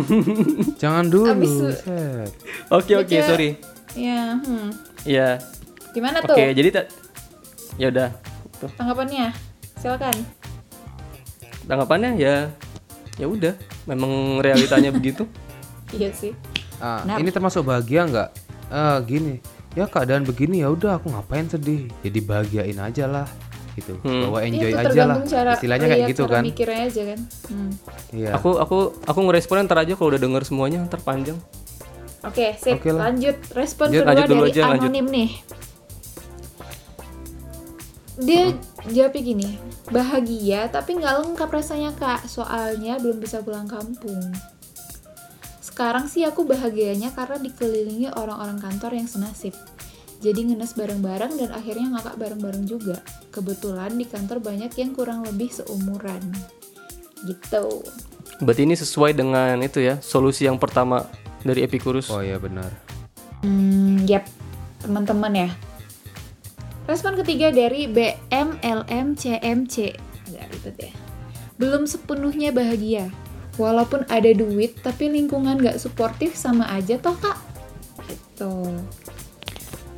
[0.82, 1.28] jangan dulu
[2.70, 3.50] oke oke Baca- sorry.
[3.92, 4.68] ya, hmm.
[5.04, 5.38] Ya,
[5.92, 6.30] Gimana oke.
[6.30, 6.88] tuh Jadi ta-
[7.76, 8.10] ya udah.
[8.56, 8.70] Tuh.
[8.74, 9.28] tanggapannya?
[9.76, 10.16] Silakan.
[11.66, 12.50] Tanggapannya ya
[13.16, 13.54] ya udah.
[13.84, 15.26] Memang realitanya begitu.
[15.90, 16.32] Iya sih.
[16.76, 17.18] Ah, Benar.
[17.20, 18.28] ini termasuk bahagia nggak
[18.66, 19.34] Eh gini
[19.72, 23.28] ya keadaan begini ya udah aku ngapain sedih jadi bahagiain aja lah
[23.72, 24.26] gitu Hmm.
[24.26, 27.20] bawa enjoy itu aja lah cara istilahnya kayak iya, gitu cara kan mikirnya aja kan.
[27.46, 27.70] Hmm.
[28.10, 31.36] iya Aku aku aku ngeresponnya ntar aja kalau udah denger semuanya ntar panjang.
[32.24, 32.76] Oke, sip.
[32.76, 33.06] Oke lah.
[33.06, 33.36] lanjut.
[33.52, 34.82] Respon Lanjut, kedua lanjut dulu dari aja, lanjut.
[34.82, 35.30] anonim nih.
[38.16, 38.42] Dia
[38.88, 39.48] jawabnya gini,
[39.90, 44.32] bahagia tapi nggak lengkap rasanya kak, soalnya belum bisa pulang kampung.
[45.62, 49.52] Sekarang sih aku bahagianya karena dikelilingi orang-orang kantor yang senasib.
[50.24, 53.04] Jadi ngenes bareng-bareng dan akhirnya ngakak bareng-bareng juga.
[53.28, 56.24] Kebetulan di kantor banyak yang kurang lebih seumuran.
[57.28, 57.84] Gitu.
[58.40, 61.04] Berarti ini sesuai dengan itu ya, solusi yang pertama
[61.44, 62.10] dari Epicurus.
[62.10, 62.68] oh iya benar
[63.44, 64.26] Hmm, yap,
[64.82, 65.48] teman-teman ya.
[66.86, 69.74] Respon ketiga dari BMLMCMC.
[70.30, 70.94] Agak ribet ya.
[71.58, 73.10] Belum sepenuhnya bahagia.
[73.58, 77.34] Walaupun ada duit, tapi lingkungan gak suportif sama aja toh kak.
[78.06, 78.54] Gitu.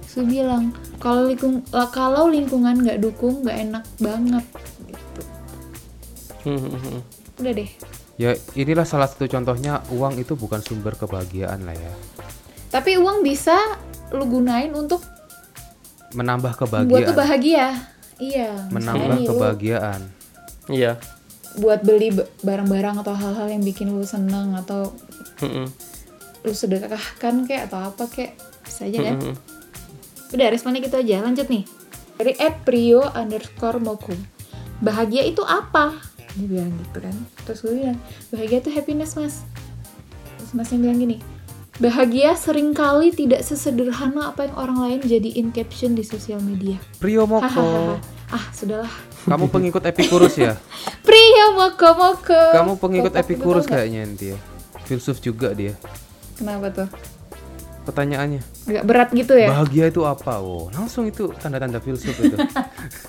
[0.09, 1.61] Su bilang, kalau lingkung
[1.92, 4.46] kalau lingkungan gak dukung gak enak banget.
[4.88, 5.20] Gitu.
[6.48, 7.01] Hmm, hmm, hmm.
[7.38, 7.70] Udah deh.
[8.18, 11.94] ya inilah salah satu contohnya uang itu bukan sumber kebahagiaan lah ya
[12.66, 13.55] Tapi uang bisa
[14.11, 15.07] lu gunain untuk
[16.11, 17.05] menambah buat kebahagiaan.
[17.05, 17.66] tuh bahagia.
[18.18, 18.51] Iya.
[18.68, 20.01] menambah nih, lu- kebahagiaan.
[20.68, 20.92] Iya.
[21.57, 24.92] buat beli barang-barang atau hal-hal yang bikin lu seneng atau
[25.38, 25.68] Hmm, hmm.
[26.42, 29.16] lu sedekahkan kayak atau apa kayak bisa aja kan?
[30.29, 31.18] Udah responnya gitu aja.
[31.21, 31.64] Lanjut nih.
[32.14, 34.12] Dari @prio underscore moku.
[34.79, 35.99] Bahagia itu apa?
[36.35, 37.16] Dia bilang gitu kan.
[37.42, 39.42] Terus gue bilang bahagia itu happiness mas.
[40.37, 41.18] Terus masnya bilang gini
[41.78, 46.78] bahagia sering kali tidak sesederhana apa yang orang lain jadiin caption di sosial media.
[46.98, 47.98] Prio Moko.
[48.28, 48.92] Ah sudahlah.
[49.24, 50.56] Kamu pengikut Epicurus ya?
[51.06, 52.42] Prio moko moko.
[52.52, 53.88] Kamu pengikut Epicurus nggak?
[53.88, 54.36] kayaknya dia
[54.88, 55.76] filsuf juga dia.
[56.40, 56.88] Kenapa tuh?
[57.84, 58.40] Pertanyaannya.
[58.68, 59.52] Agak berat gitu ya?
[59.52, 60.40] Bahagia itu apa?
[60.40, 62.36] Oh langsung itu tanda-tanda filsuf itu.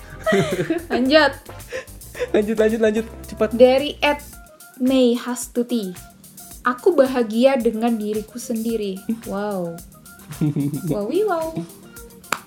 [0.92, 1.32] Lanjut.
[2.36, 3.06] Lanjut lanjut lanjut.
[3.24, 3.48] Cepat.
[3.56, 4.20] Dari Ed
[4.76, 5.96] May Hastuti.
[6.60, 9.00] Aku bahagia dengan diriku sendiri.
[9.24, 9.76] Wow.
[10.86, 11.50] Wow, wow.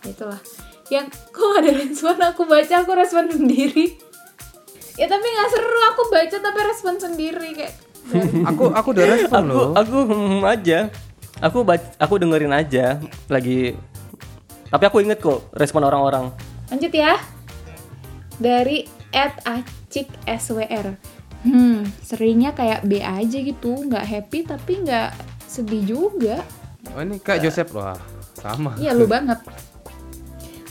[0.07, 0.39] Itulah.
[0.87, 3.99] Yang kok ada respon aku baca aku respon sendiri.
[4.95, 7.73] Ya tapi nggak seru aku baca tapi respon sendiri kayak.
[8.49, 10.79] aku aku udah respon Aku loh aku hmm, aja.
[11.43, 13.75] Aku bac- aku dengerin aja lagi.
[14.71, 16.31] Tapi aku inget kok respon orang-orang.
[16.71, 17.19] Lanjut ya.
[18.39, 20.97] Dari Ed Acik SWR.
[21.43, 25.11] Hmm, seringnya kayak B aja gitu, nggak happy tapi nggak
[25.43, 26.39] sedih juga.
[26.95, 27.99] oh ini kak Joseph wah
[28.35, 29.39] sama Iya lu banget.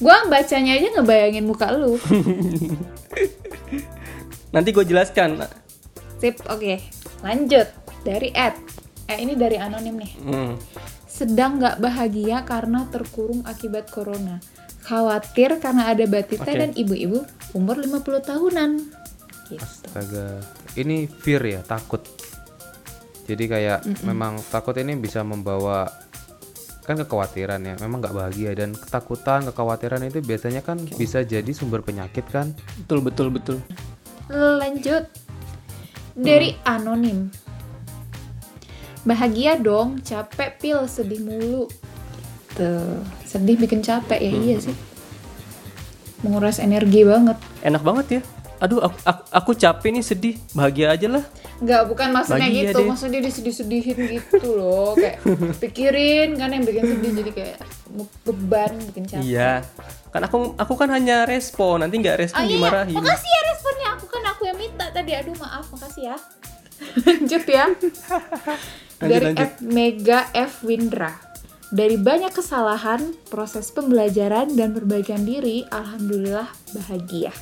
[0.02, 1.94] Gua bacanya aja ngebayangin muka lu.
[4.54, 5.46] Nanti gue jelaskan.
[6.20, 6.76] Sip, oke.
[7.24, 7.68] Lanjut.
[8.04, 8.52] Dari Ed.
[9.08, 10.12] Eh ini dari anonim nih.
[10.26, 10.52] Hmm.
[11.08, 14.42] Sedang nggak bahagia karena terkurung akibat corona.
[14.82, 16.58] Khawatir karena ada batita Oke.
[16.58, 17.22] dan ibu-ibu
[17.54, 18.70] umur 50 tahunan.
[19.46, 19.62] Gitu.
[19.62, 20.42] Astaga,
[20.76, 22.00] ini fear ya, takut.
[23.28, 25.86] Jadi kayak memang takut ini bisa membawa
[26.82, 31.86] kan kekhawatiran ya, memang nggak bahagia dan ketakutan, kekhawatiran itu biasanya kan bisa jadi sumber
[31.86, 32.50] penyakit kan.
[32.82, 33.58] Betul betul betul.
[34.32, 35.06] Lanjut.
[36.12, 37.30] Dari anonim.
[39.06, 41.70] Bahagia dong, capek pil, sedih mulu.
[42.52, 44.76] Tuh, sedih bikin capek ya iya sih.
[46.26, 47.38] Menguras energi banget.
[47.62, 48.22] Enak banget ya.
[48.62, 51.24] Aduh aku, aku, aku capek nih sedih bahagia aja lah
[51.62, 52.78] Nggak, bukan maksudnya Bahagia gitu.
[52.82, 52.86] deh.
[52.90, 54.98] Maksudnya disedih-sedihin gitu loh.
[54.98, 55.22] Kayak
[55.62, 57.58] pikirin kan yang bikin sedih jadi kayak
[58.26, 59.22] beban, bikin capek.
[59.22, 59.62] iya
[60.10, 63.88] kan aku aku kan hanya respon nanti nggak Oh respon iya, dimarahin makasih ya responnya.
[63.94, 65.12] Aku kan aku yang minta tadi.
[65.14, 66.16] Aduh maaf, makasih ya.
[67.06, 67.64] Lanjut ya.
[69.02, 69.46] Dari lanjut.
[69.46, 71.14] F Mega F Windra.
[71.72, 77.32] Dari banyak kesalahan, proses pembelajaran dan perbaikan diri, alhamdulillah bahagia.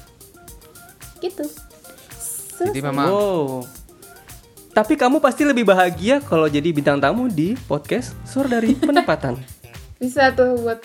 [1.20, 1.44] Gitu.
[2.61, 3.64] Jadi memang wow
[4.70, 9.35] tapi kamu pasti lebih bahagia kalau jadi bintang tamu di podcast Suara dari Penempatan.
[9.98, 10.80] Bisa tuh buat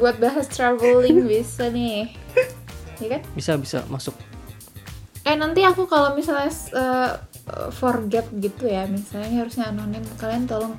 [0.00, 2.08] buat bahas traveling bisa nih.
[2.98, 3.22] Ya kan?
[3.36, 4.16] Bisa bisa masuk.
[5.28, 7.12] Eh nanti aku kalau misalnya uh,
[7.68, 10.74] forget gitu ya, misalnya harusnya anonim, kalian tolong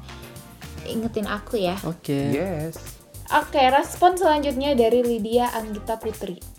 [0.89, 1.77] ingetin aku ya.
[1.85, 2.33] Oke.
[2.33, 2.97] yes.
[3.29, 6.58] Oke, respon selanjutnya dari Lydia Anggita Putri.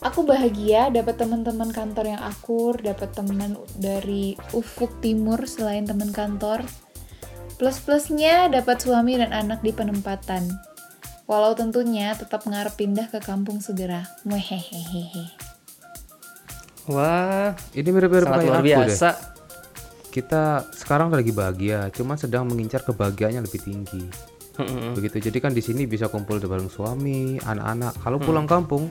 [0.00, 6.64] Aku bahagia dapat teman-teman kantor yang akur, dapat teman dari ufuk timur selain teman kantor.
[7.60, 10.48] Plus-plusnya dapat suami dan anak di penempatan.
[11.28, 14.08] Walau tentunya tetap ngarep pindah ke kampung segera.
[14.24, 15.36] Muhehehehe.
[16.88, 18.68] Wah, Ini mirip-mirip kayak luar aku deh.
[18.72, 19.08] biasa.
[20.10, 24.02] Kita sekarang lagi bahagia, cuma sedang mengincar kebahagiaannya lebih tinggi.
[24.96, 25.30] Begitu.
[25.30, 28.00] Jadi kan di sini bisa kumpul bareng suami, anak-anak.
[28.00, 28.26] Kalau Hmm.
[28.26, 28.88] pulang kampung,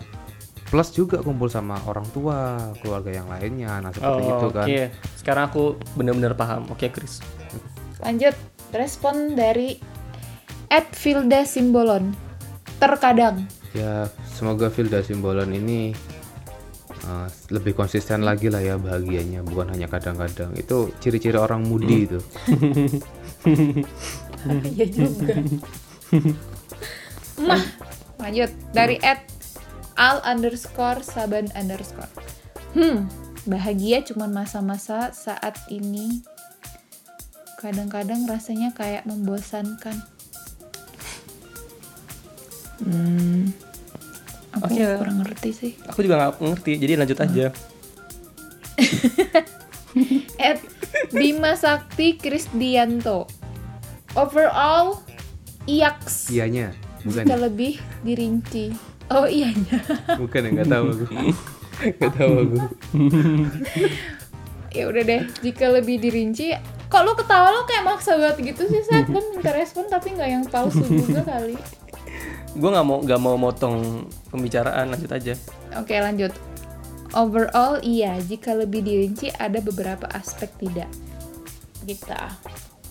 [0.69, 3.81] plus juga kumpul sama orang tua, keluarga yang lainnya.
[3.81, 4.67] Nah seperti Oh, itu Oke, kan.
[5.17, 5.63] sekarang aku
[5.97, 6.69] benar-benar paham.
[6.69, 7.19] Oke, Chris.
[7.99, 8.37] Lanjut,
[8.71, 9.81] respon dari
[10.69, 12.13] Ed Vilda Simbolon.
[12.77, 13.43] Terkadang.
[13.73, 15.91] Ya semoga Vilda Simbolon ini
[17.05, 20.53] uh, lebih konsisten lagi lah ya bahagianya, bukan hanya kadang-kadang.
[20.55, 22.19] Itu ciri-ciri orang mudi itu.
[24.47, 25.35] Iya juga.
[27.47, 27.63] Mah,
[28.19, 29.19] lanjut dari Ed
[29.99, 32.07] al underscore saban underscore.
[32.71, 33.11] Hmm,
[33.43, 36.23] bahagia cuman masa-masa saat ini.
[37.59, 39.99] Kadang-kadang rasanya kayak membosankan.
[42.79, 43.51] Hmm,
[44.55, 44.87] aku Oke.
[45.03, 45.71] kurang ngerti sih.
[45.91, 47.45] Aku juga nggak ngerti, jadi lanjut aja.
[50.39, 50.63] Ed
[51.11, 53.27] Bima Sakti Krisdianto.
[54.15, 55.03] Overall,
[55.67, 56.31] iaks.
[56.31, 56.71] Ianya,
[57.03, 57.43] bukan Jika ya?
[57.43, 57.73] lebih
[58.07, 58.88] dirinci.
[59.09, 59.81] Oh iyanya.
[60.21, 61.05] Bukan ya, nggak tahu aku.
[61.79, 62.57] Nggak tahu aku.
[64.77, 66.53] ya udah deh, jika lebih dirinci.
[66.89, 70.29] Kok lu ketawa lo kayak maksa banget gitu sih saat gue minta respon tapi nggak
[70.29, 71.53] yang palsu juga kali.
[72.57, 75.33] Gue nggak mau nggak mau motong pembicaraan, lanjut aja.
[75.77, 76.33] Oke lanjut.
[77.13, 80.89] Overall iya, jika lebih dirinci ada beberapa aspek tidak.
[81.85, 82.05] Gitu.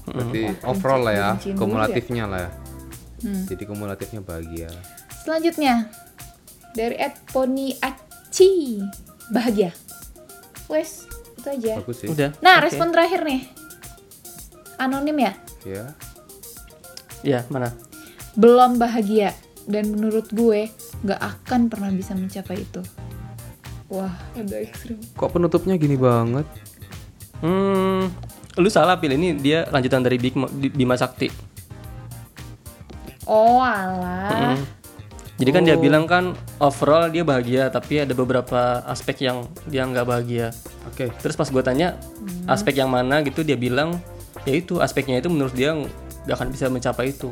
[0.08, 2.50] Berarti Wah, overall lah ya, dulu kumulatifnya lah ya.
[3.18, 3.44] Hmm.
[3.50, 4.70] Jadi kumulatifnya bahagia.
[5.26, 5.90] Selanjutnya
[6.78, 8.78] dari Ed Pony Aci
[9.34, 9.74] bahagia.
[10.70, 11.82] Wes itu aja.
[11.82, 12.08] Bagus sih.
[12.08, 12.30] Udah.
[12.38, 12.70] Nah oke.
[12.70, 13.42] respon terakhir nih
[14.78, 15.32] anonim ya
[15.66, 15.84] Ya.
[17.26, 17.74] Ya mana?
[18.38, 19.34] belum bahagia
[19.66, 20.70] dan menurut gue
[21.02, 22.78] nggak akan pernah bisa mencapai itu.
[23.90, 25.02] Wah ada ekstrim.
[25.18, 26.46] Kok penutupnya gini banget?
[27.42, 28.06] Hmm,
[28.54, 30.38] lu salah pilih ini dia lanjutan dari Big
[30.70, 31.26] Bima Sakti.
[33.26, 34.54] Oh alah.
[34.54, 34.77] Mm.
[35.38, 40.02] Jadi kan dia bilang kan overall dia bahagia, tapi ada beberapa aspek yang dia nggak
[40.02, 40.50] bahagia.
[40.90, 41.14] Oke.
[41.22, 41.94] Terus pas gue tanya
[42.50, 44.02] aspek yang mana gitu, dia bilang
[44.42, 45.78] ya itu aspeknya itu menurut dia
[46.26, 47.30] nggak akan bisa mencapai itu.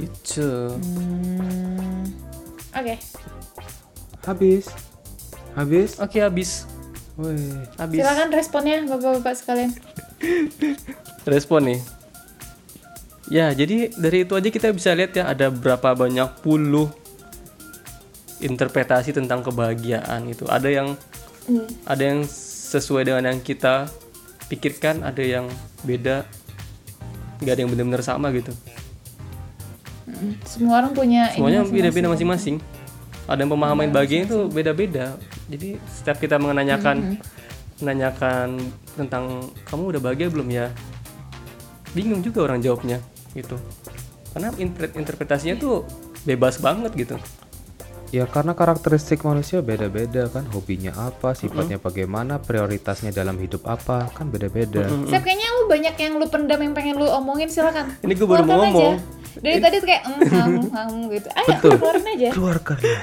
[0.00, 0.72] Gitu.
[0.72, 2.08] Hmm.
[2.72, 2.96] Oke.
[4.24, 4.64] Habis.
[5.52, 5.90] Habis.
[6.00, 6.64] Oke habis,
[7.16, 7.60] Weh.
[7.76, 8.00] habis.
[8.00, 9.70] Silakan responnya bapak-bapak sekalian.
[11.28, 11.80] respon nih.
[13.26, 16.86] Ya, jadi dari itu aja kita bisa lihat ya ada berapa banyak puluh
[18.38, 20.46] interpretasi tentang kebahagiaan itu.
[20.46, 20.94] Ada yang
[21.82, 22.22] ada yang
[22.70, 23.90] sesuai dengan yang kita
[24.46, 25.50] pikirkan, ada yang
[25.82, 26.22] beda.
[27.42, 28.54] Gak ada yang benar-benar sama gitu.
[30.06, 32.62] Mm, Semua orang punya Semuanya beda-beda masing-masing.
[33.26, 35.18] Ada yang pemahaman bahagia itu beda-beda.
[35.50, 37.18] Jadi setiap kita menanyakan
[37.82, 38.54] menanyakan
[38.94, 40.70] tentang kamu udah bahagia belum ya?
[41.90, 43.02] Bingung juga orang jawabnya
[43.36, 43.60] gitu.
[44.32, 45.84] Karena interpre- interpretasinya tuh
[46.24, 47.16] bebas banget gitu.
[48.08, 54.30] Ya karena karakteristik manusia beda-beda kan, hobinya apa, sifatnya bagaimana, prioritasnya dalam hidup apa, kan
[54.30, 54.86] beda-beda.
[55.10, 57.98] Sep, kayaknya lu banyak yang lu pendam yang pengen lu omongin silakan.
[57.98, 58.94] Ini gue baru mau ngomong.
[58.94, 59.42] aja.
[59.42, 61.28] Dari tadi tuh kayak mm, ham, ham gitu.
[61.34, 62.28] Ayo keluarin aja.
[62.30, 63.00] Keluarkanlah,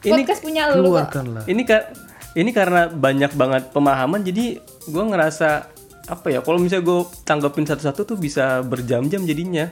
[0.00, 1.44] Ini Podcast punya lu keluarkanlah.
[1.44, 1.88] ini ka-
[2.32, 5.68] ini karena banyak banget pemahaman jadi gue ngerasa
[6.08, 9.68] apa ya kalau misalnya gue tanggapin satu-satu tuh bisa berjam-jam jadinya.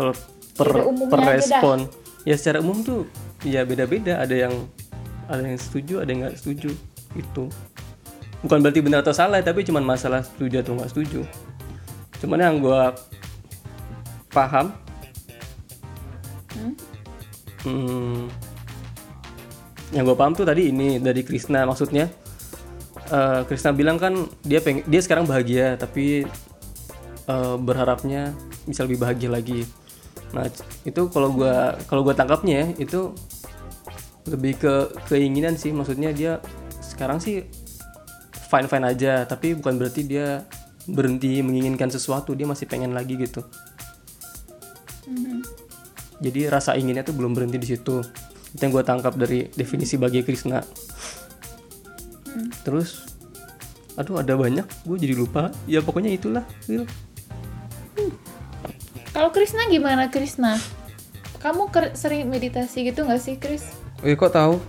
[0.00, 0.16] Kalau
[0.56, 0.68] per,
[1.12, 1.84] per respon.
[2.24, 3.04] Ya secara umum tuh
[3.44, 4.24] ya beda-beda.
[4.24, 4.54] Ada yang
[5.28, 6.72] ada yang setuju ada yang nggak setuju
[7.12, 7.44] itu
[8.40, 11.20] bukan berarti benar atau salah tapi cuman masalah setuju atau nggak setuju.
[12.24, 12.82] Cuman yang gue
[14.32, 14.72] paham
[17.64, 18.28] hmm,
[19.92, 22.12] yang gue paham tuh tadi ini dari Krishna maksudnya
[23.08, 26.28] eh, Krishna bilang kan dia peng dia sekarang bahagia tapi
[27.26, 28.32] eh, berharapnya
[28.68, 29.64] bisa lebih bahagia lagi.
[30.36, 30.44] Nah
[30.84, 33.16] itu kalau gua kalau gua tangkapnya ya, itu
[34.28, 34.74] lebih ke
[35.08, 35.72] keinginan sih.
[35.72, 36.40] Maksudnya dia
[36.84, 37.48] sekarang sih
[38.48, 40.44] fine fine aja tapi bukan berarti dia
[40.88, 42.36] berhenti menginginkan sesuatu.
[42.36, 43.40] Dia masih pengen lagi gitu.
[46.18, 48.04] Jadi rasa inginnya tuh belum berhenti di situ.
[48.52, 50.60] Itu yang gue tangkap dari definisi bagi Krishna
[52.62, 53.04] terus
[53.98, 56.86] aduh ada banyak gue jadi lupa ya pokoknya itulah Will
[59.08, 60.54] Kalau Krisna gimana Krisna?
[61.42, 63.66] Kamu ker- sering meditasi gitu nggak sih Kris?
[64.06, 64.62] Eh kok tahu?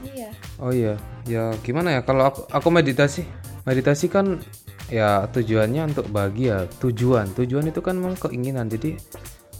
[0.00, 0.32] Iya.
[0.56, 0.96] Oh iya,
[1.28, 3.28] ya gimana ya kalau aku, aku meditasi,
[3.68, 4.40] meditasi kan
[4.88, 6.64] ya tujuannya untuk bahagia.
[6.80, 8.72] Tujuan, tujuan itu kan memang keinginan.
[8.72, 8.96] Jadi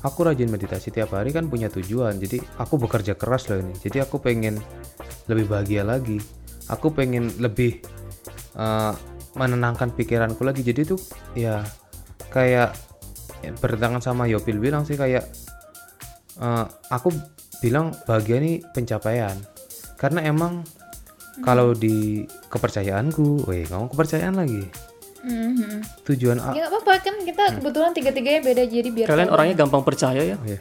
[0.01, 2.17] aku rajin meditasi tiap hari kan punya tujuan.
[2.17, 3.77] Jadi aku bekerja keras loh ini.
[3.77, 4.57] Jadi aku pengen
[5.29, 6.17] lebih bahagia lagi.
[6.71, 7.83] Aku pengen lebih
[8.55, 8.93] eh,
[9.35, 10.63] menenangkan pikiranku lagi.
[10.63, 11.01] Jadi tuh
[11.35, 11.63] ya
[12.31, 12.75] kayak
[13.43, 15.27] ya, bertentangan sama Yopil bilang sih kayak
[16.39, 17.11] eh, aku
[17.61, 19.37] bilang bahagia ini pencapaian
[20.01, 20.65] karena emang
[21.45, 24.65] kalau di kepercayaanku, weh ngomong kepercayaan lagi.
[25.21, 26.05] Mhm.
[26.09, 29.37] Tujuan Ya nggak apa-apa kan kita kebetulan tiga-tiganya beda jadi biar kalian tahu.
[29.37, 30.61] orangnya gampang percaya ya oh ya.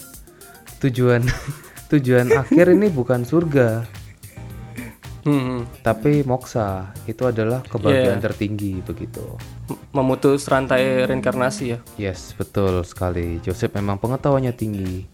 [0.84, 1.24] Tujuan
[1.92, 3.88] tujuan akhir ini bukan surga,
[5.24, 6.96] Hmm, tapi moksa.
[7.04, 8.26] Itu adalah kebahagiaan Yeah.
[8.26, 9.24] tertinggi begitu.
[9.94, 13.38] memutus rantai reinkarnasi ya Yes, betul sekali.
[13.42, 15.06] Joseph memang pengetahuannya tinggi.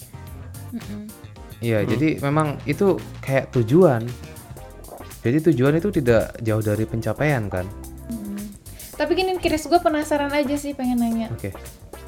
[1.59, 4.03] Iya, jadi memang itu kayak tujuan.
[5.25, 7.65] Jadi tujuan itu tidak jauh dari pencapaian kan?
[8.95, 11.27] Tapi gini Kris, gue penasaran aja sih pengen nanya.
[11.35, 11.51] Oke.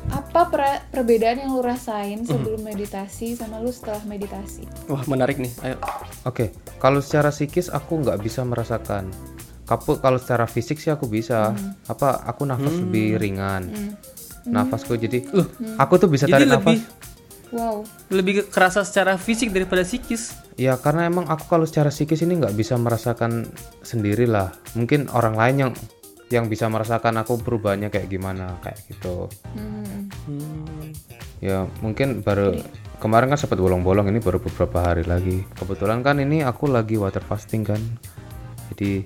[0.07, 4.63] Apa per- perbedaan yang lu rasain sebelum meditasi sama lu setelah meditasi?
[4.87, 5.75] wah menarik nih ayo
[6.23, 9.07] Oke, kalau secara psikis aku nggak bisa merasakan.
[9.63, 11.51] Kapu kalau secara fisik sih aku bisa.
[11.85, 13.67] Apa aku nafas lebih ringan.
[14.43, 15.27] Nafasku jadi
[15.75, 17.05] aku tuh bisa jadi tarik lebih nafas.
[17.47, 17.87] Wow.
[18.11, 22.35] lebih ke- kerasa secara fisik daripada psikis Ya karena emang aku kalau secara psikis ini
[22.35, 23.47] nggak bisa merasakan
[23.79, 24.51] sendirilah.
[24.73, 25.71] Mungkin orang lain yang
[26.27, 29.31] yang bisa merasakan aku perubahannya kayak gimana kayak gitu.
[29.53, 29.76] Hmm.
[31.43, 32.57] Ya mungkin baru
[32.97, 35.45] kemarin kan sempat bolong-bolong ini baru beberapa hari lagi.
[35.53, 37.81] Kebetulan kan ini aku lagi water fasting kan.
[38.73, 39.05] Jadi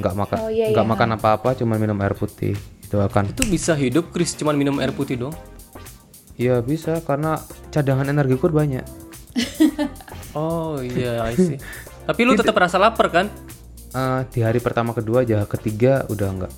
[0.00, 0.92] nggak makan Oh, iya, nggak iya.
[0.96, 2.56] makan apa-apa cuma minum air putih.
[2.84, 5.34] Itu akan itu bisa hidup Chris cuman minum air putih dong
[6.34, 7.38] Iya bisa karena
[7.70, 8.82] cadangan energiku banyak.
[10.34, 11.54] oh iya I see
[12.02, 13.30] tapi lu tetap rasa lapar kan
[13.90, 16.52] Eh, di hari pertama kedua aja ketiga udah enggak.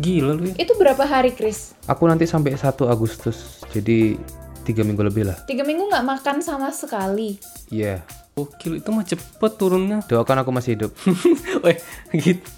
[0.00, 1.76] Gila lu ya Itu berapa hari Kris?
[1.84, 3.60] Aku nanti sampai 1 Agustus.
[3.70, 4.16] Jadi
[4.64, 5.36] tiga minggu lebih lah.
[5.44, 7.36] Tiga minggu nggak makan sama sekali.
[7.68, 8.00] Iya.
[8.32, 10.92] Gokil itu mah cepet turunnya Doakan aku masih hidup.
[11.64, 11.76] Weh
[12.14, 12.48] gitu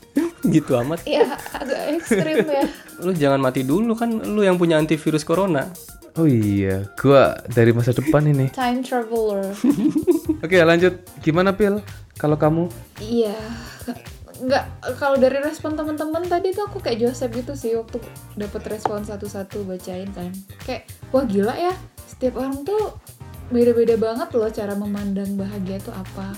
[0.43, 2.66] gitu amat Iya, agak ekstrim ya.
[3.01, 5.70] lu jangan mati dulu kan lu yang punya antivirus corona
[6.12, 8.53] Oh iya, gua dari masa depan ini.
[8.53, 9.49] Time traveler.
[10.45, 11.01] Oke, lanjut.
[11.24, 11.80] Gimana Pil?
[12.20, 12.68] Kalau kamu?
[13.01, 13.32] Iya,
[14.43, 14.64] nggak
[14.99, 18.03] kalau dari respon teman-teman tadi tuh aku kayak Joseph gitu sih waktu
[18.34, 20.34] dapat respon satu-satu bacain kan.
[20.66, 21.74] Kayak wah gila ya,
[22.11, 22.99] setiap orang tuh
[23.53, 26.34] beda-beda banget loh cara memandang bahagia itu apa.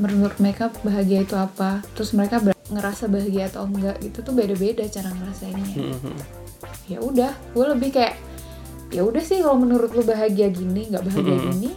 [0.00, 2.40] Menurut mereka bahagia itu apa, terus mereka
[2.72, 5.76] ngerasa bahagia atau enggak gitu tuh beda-beda cara ngerasainnya.
[6.88, 8.16] Ya udah, gue lebih kayak
[8.94, 11.70] ya udah sih kalau menurut lu bahagia gini, nggak bahagia gini,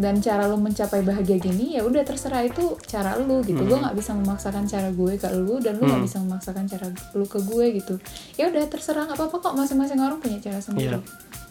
[0.00, 3.60] dan cara lu mencapai bahagia gini ya udah terserah itu cara lu gitu.
[3.60, 7.28] Gue nggak bisa memaksakan cara gue ke lu dan lu nggak bisa memaksakan cara lu
[7.28, 7.94] ke gue gitu.
[8.40, 9.52] Ya udah terserah nggak apa-apa kok.
[9.52, 10.96] Masing-masing orang punya cara sendiri.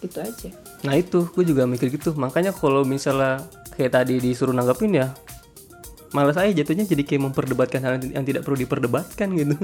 [0.02, 0.50] Gitu aja.
[0.82, 2.10] Nah itu, gue juga mikir gitu.
[2.18, 3.46] Makanya kalau misalnya
[3.78, 5.14] kayak tadi disuruh nanggapin ya,
[6.10, 9.54] malas aja jatuhnya jadi kayak memperdebatkan hal yang tidak perlu diperdebatkan gitu.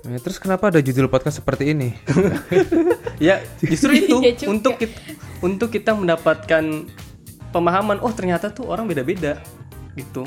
[0.00, 1.92] Eh, terus kenapa ada judul podcast seperti ini?
[3.26, 4.16] ya justru itu.
[4.20, 4.48] Juga.
[4.48, 4.96] untuk kita,
[5.44, 6.64] untuk kita mendapatkan
[7.50, 7.98] pemahaman.
[8.02, 9.38] Oh ternyata tuh orang beda-beda
[9.94, 10.22] gitu.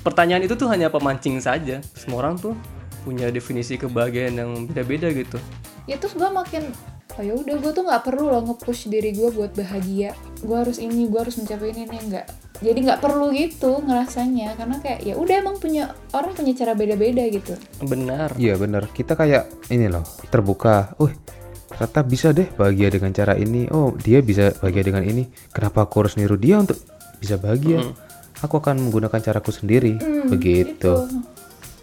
[0.00, 1.82] Pertanyaan itu tuh hanya pemancing saja.
[1.94, 2.54] Semua orang tuh
[3.02, 5.38] punya definisi kebahagiaan yang beda-beda gitu.
[5.86, 6.74] ya terus gue makin
[7.14, 10.10] oh ya udah gue tuh nggak perlu loh nge-push diri gue buat bahagia
[10.42, 12.26] gue harus ini gue harus mencapai ini nih nggak
[12.58, 17.22] jadi nggak perlu gitu ngerasanya karena kayak ya udah emang punya orang punya cara beda-beda
[17.30, 17.54] gitu
[17.86, 18.34] Benar.
[18.34, 18.90] Iya bener.
[18.90, 20.98] Kita kayak ini loh, terbuka.
[20.98, 21.14] Wih,
[21.70, 23.66] ternyata bisa deh bahagia dengan cara ini.
[23.70, 25.26] Oh, dia bisa bahagia dengan ini.
[25.50, 26.78] Kenapa aku harus niru dia untuk
[27.18, 27.82] bisa bahagia?
[28.44, 31.08] aku akan menggunakan caraku sendiri Hmm, begitu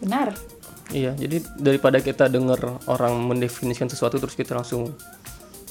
[0.04, 0.36] benar
[0.94, 4.94] Iya, jadi daripada kita dengar orang mendefinisikan sesuatu terus kita langsung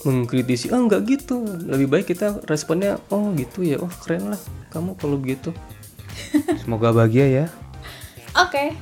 [0.02, 1.46] mengkritisi, ah nggak gitu.
[1.46, 4.40] Lebih baik kita responnya, oh gitu ya, oh keren lah
[4.74, 5.54] kamu kalau begitu.
[6.64, 7.44] semoga bahagia ya
[8.34, 8.74] Oke.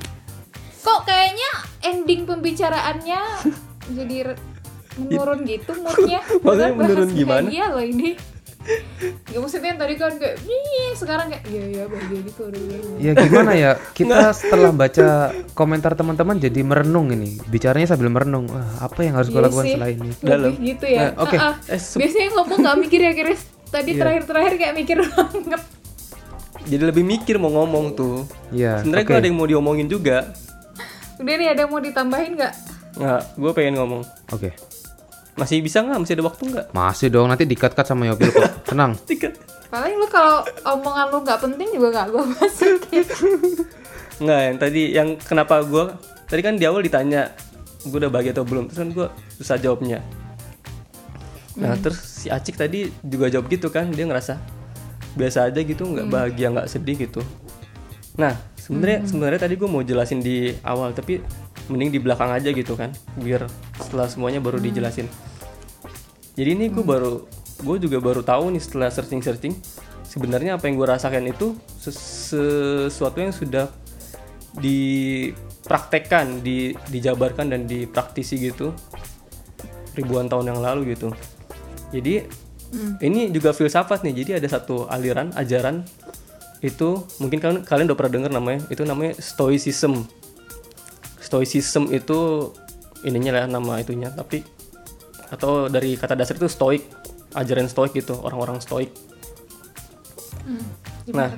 [0.80, 1.50] Kok kayaknya
[1.84, 3.20] ending pembicaraannya
[3.98, 4.32] jadi
[4.96, 6.20] menurun gitu moodnya.
[6.42, 7.44] Maksudnya menurun gimana?
[7.44, 8.10] bahagia loh ini.
[9.24, 12.78] Gak maksudnya yang tadi kan kayak nih sekarang kayak iya iya bahagia gitu iya.
[13.00, 15.06] ya gimana ya kita setelah baca
[15.56, 19.64] komentar teman-teman jadi merenung ini bicaranya sambil merenung Wah, apa yang harus gue Iya lakukan
[19.64, 19.72] sih.
[19.72, 20.44] setelah ini Dalam.
[20.44, 21.00] Lebih gitu ya.
[21.00, 21.36] Nah, oke.
[21.40, 21.54] Ah.
[21.66, 23.40] Eh, se- Biasanya ngomong gak mikir ya Chris.
[23.64, 23.98] Tadi Iya.
[23.98, 25.62] terakhir-terakhir kayak mikir banget.
[26.60, 28.28] Jadi lebih mikir mau ngomong tuh.
[28.52, 30.36] ya Sebenarnya oke gue ada yang mau diomongin juga.
[31.16, 32.54] Udah nih ada yang mau ditambahin nggak?
[32.92, 34.02] Nggak, gue pengen ngomong.
[34.28, 34.52] oke
[35.38, 35.98] Masih bisa nggak?
[36.02, 36.66] Masih ada waktu nggak?
[36.74, 38.98] masih dong nanti dikat-kat sama Yopil kok tenang.
[39.70, 43.06] Paling lu kalau omongan lu nggak penting juga nggak gue masukin.
[44.20, 45.96] Nggak, yang tadi yang kenapa gue
[46.28, 47.32] tadi kan di awal ditanya
[47.88, 49.06] gue udah bahagia atau belum, terus kan gue
[49.40, 50.04] susah jawabnya.
[51.56, 54.36] Nah terus si Acik tadi juga jawab gitu kan, dia ngerasa
[55.16, 57.24] biasa aja gitu, nggak bahagia nggak sedih gitu.
[58.20, 61.24] Nah sebenarnya sebenarnya tadi gue mau jelasin di awal, tapi
[61.70, 63.46] mending di belakang aja gitu kan, biar
[63.78, 65.06] setelah semuanya baru dijelasin.
[66.34, 67.24] Jadi ini gue baru
[67.60, 69.54] gue juga baru tahu nih setelah searching searching
[70.04, 72.34] sebenarnya apa yang gue rasakan itu ses-
[72.90, 73.70] sesuatu yang sudah
[74.58, 78.74] dipraktekkan, di, dijabarkan dan dipraktisi gitu
[79.94, 81.14] ribuan tahun yang lalu gitu.
[81.94, 82.26] Jadi
[83.02, 84.14] ini juga filsafat nih.
[84.22, 85.86] Jadi ada satu aliran ajaran
[86.62, 88.60] itu mungkin kalian kalian udah pernah dengar namanya.
[88.70, 90.06] Itu namanya Stoicism.
[91.30, 92.50] Stoicism itu
[93.06, 94.42] ininya lah nama itunya, tapi
[95.30, 96.82] atau dari kata dasar itu stoik,
[97.38, 98.90] ajaran stoik gitu, orang-orang stoik.
[101.14, 101.30] Nah,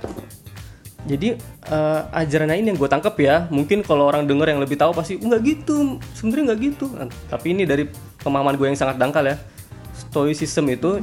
[1.04, 1.36] jadi
[1.68, 3.50] eh, ajarannya ini yang gue tangkep ya.
[3.52, 5.98] Mungkin kalau orang denger yang lebih tahu pasti nggak gitu.
[6.16, 6.86] Sebenarnya nggak gitu.
[6.94, 7.84] Nah, tapi ini dari
[8.22, 9.36] pemahaman gue yang sangat dangkal ya.
[9.92, 11.00] Stoicism itu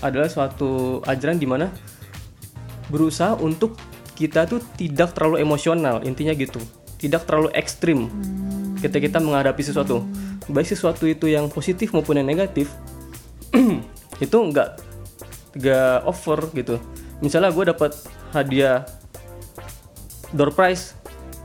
[0.00, 1.68] adalah suatu ajaran di mana
[2.88, 3.76] berusaha untuk
[4.16, 6.00] kita tuh tidak terlalu emosional.
[6.06, 6.60] Intinya gitu.
[7.00, 8.12] Tidak terlalu ekstrim
[8.84, 10.04] ketika kita menghadapi sesuatu.
[10.52, 12.68] Baik sesuatu itu yang positif maupun yang negatif
[14.24, 14.68] itu nggak
[15.56, 16.76] nggak over gitu.
[17.24, 17.96] Misalnya gue dapat
[18.36, 18.84] hadiah
[20.34, 20.94] door prize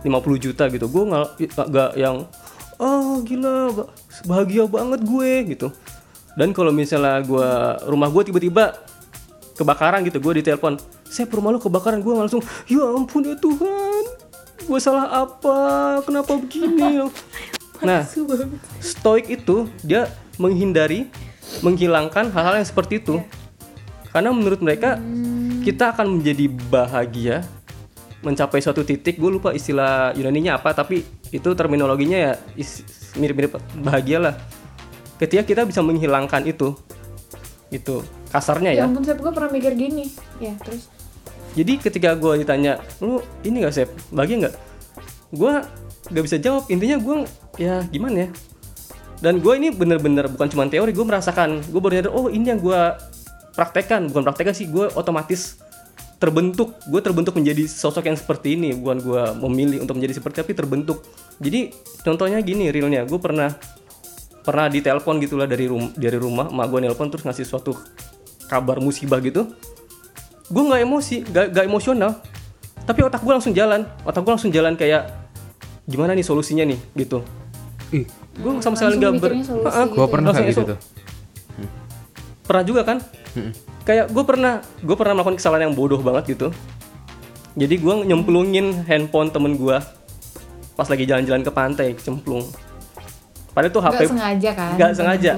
[0.06, 1.04] 50 juta gitu gue
[1.50, 2.30] nggak yang
[2.78, 3.90] oh gila ba-
[4.30, 5.68] bahagia banget gue gitu
[6.38, 7.50] dan kalau misalnya gue
[7.90, 8.78] rumah gue tiba-tiba
[9.58, 10.78] kebakaran gitu gue ditelepon
[11.10, 14.04] saya rumah lo kebakaran gue langsung ya ampun ya Tuhan
[14.66, 15.58] gue salah apa?
[16.04, 17.06] Kenapa begini?
[17.84, 18.08] Nah
[18.80, 20.08] stoik itu dia
[20.40, 21.12] menghindari
[21.60, 23.20] menghilangkan hal-hal yang seperti itu.
[24.16, 24.96] Karena menurut mereka
[25.60, 27.44] kita akan menjadi bahagia
[28.24, 29.20] mencapai suatu titik.
[29.20, 31.04] Gue lupa istilah Yunaninya apa tapi
[31.36, 32.34] itu terminologinya ya
[33.20, 34.36] mirip-mirip bahagia lah.
[35.20, 36.80] Ketika kita bisa menghilangkan itu
[37.76, 38.84] itu kasarnya Ya.
[38.84, 40.08] Ya ampun Sep, gue pernah mikir gini.
[40.40, 40.88] Ya terus.
[41.56, 43.90] Jadi ketika gue ditanya lu ini gak Sep?
[44.12, 44.56] Bahagia nggak?
[45.32, 45.54] Gue
[46.12, 46.68] nggak bisa jawab.
[46.68, 47.16] Intinya gue
[47.56, 48.30] ya gimana ya?
[49.24, 51.64] Dan gue ini bener-bener bukan cuma teori gue merasakan.
[51.72, 52.80] Gue baru nyadar oh ini yang gue
[53.56, 54.12] praktekkan.
[54.12, 55.56] Bukan praktekkan sih gue otomatis
[56.20, 56.76] terbentuk.
[56.92, 58.76] Gue terbentuk menjadi sosok yang seperti ini.
[58.76, 61.08] Bukan gue memilih untuk menjadi seperti tapi terbentuk.
[61.40, 61.72] Jadi
[62.04, 63.08] contohnya gini realnya.
[63.08, 63.56] Gue pernah
[64.44, 66.52] pernah ditelepon gitulah dari rum dari rumah.
[66.52, 67.72] Emak gue nelpon terus ngasih suatu
[68.52, 69.56] kabar musibah gitu
[70.46, 72.12] gue nggak emosi nggak nggak emosional.
[72.86, 73.90] Tapi otak gue langsung jalan.
[74.06, 75.10] Otak gue langsung jalan kayak
[75.90, 76.80] gimana nih solusinya nih?
[76.94, 77.20] Gitu.
[77.94, 78.06] Ih.
[78.36, 79.32] Gue sama sekali nggak ber
[79.66, 80.78] Ah, ah, gue pernah kayak gitu tuh.
[82.46, 82.98] Pernah juga kan?
[83.86, 86.48] Kayak gue pernah gue pernah melakukan kesalahan yang bodoh banget gitu.
[87.56, 89.78] Jadi gue nyemplungin handphone temen gue
[90.76, 92.44] pas lagi jalan-jalan ke pantai cemplung.
[93.56, 94.72] Padahal tuh HP Nggak sengaja kan?
[94.76, 95.32] nggak sengaja.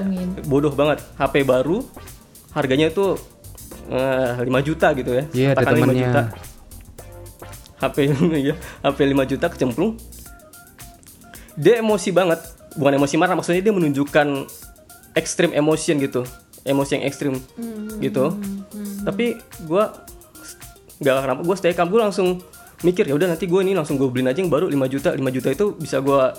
[0.44, 0.98] Bodoh banget.
[1.14, 1.86] HP baru
[2.50, 3.14] harganya itu
[3.88, 5.24] eh, 5 juta gitu ya.
[5.32, 6.00] Iya, ada 5 temennya.
[6.08, 6.22] juta.
[7.78, 7.96] HP
[8.50, 9.92] ya HP 5 juta kecemplung.
[11.58, 12.40] Dia emosi banget.
[12.78, 14.46] Bukan emosi marah maksudnya dia menunjukkan
[15.16, 16.22] ekstrim emotion gitu.
[16.62, 17.34] Emosi yang ekstrim
[17.98, 18.36] gitu.
[19.02, 19.94] Tapi gua
[20.98, 22.42] nggak kenapa gue stay calm gue langsung
[22.82, 25.08] mikir ya udah nanti gue ini langsung gue beliin aja yang baru 5 juta.
[25.14, 26.34] 5 juta itu bisa gua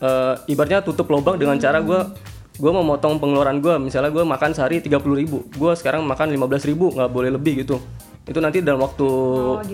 [0.00, 2.10] eh, ibaratnya tutup lubang dengan cara gua
[2.60, 6.70] gue mau motong pengeluaran gue misalnya gue makan sehari 30.000 ribu gue sekarang makan 15.000
[6.70, 7.80] ribu nggak boleh lebih gitu.
[8.28, 9.08] Itu nanti dalam waktu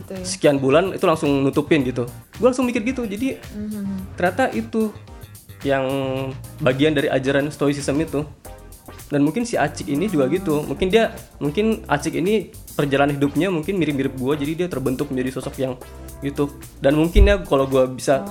[0.01, 0.23] gitu ya.
[0.23, 2.07] sekian bulan itu langsung nutupin gitu.
[2.39, 3.43] Gue langsung mikir gitu jadi
[4.15, 4.95] ternyata itu
[5.67, 5.85] yang
[6.63, 8.23] bagian dari ajaran stoicism itu.
[9.07, 10.63] Dan mungkin si Acik ini juga gitu.
[10.67, 15.55] Mungkin dia mungkin Acik ini perjalanan hidupnya mungkin mirip-mirip gua jadi dia terbentuk menjadi sosok
[15.59, 15.75] yang
[16.23, 16.51] gitu.
[16.79, 18.25] Dan mungkin ya kalau gua bisa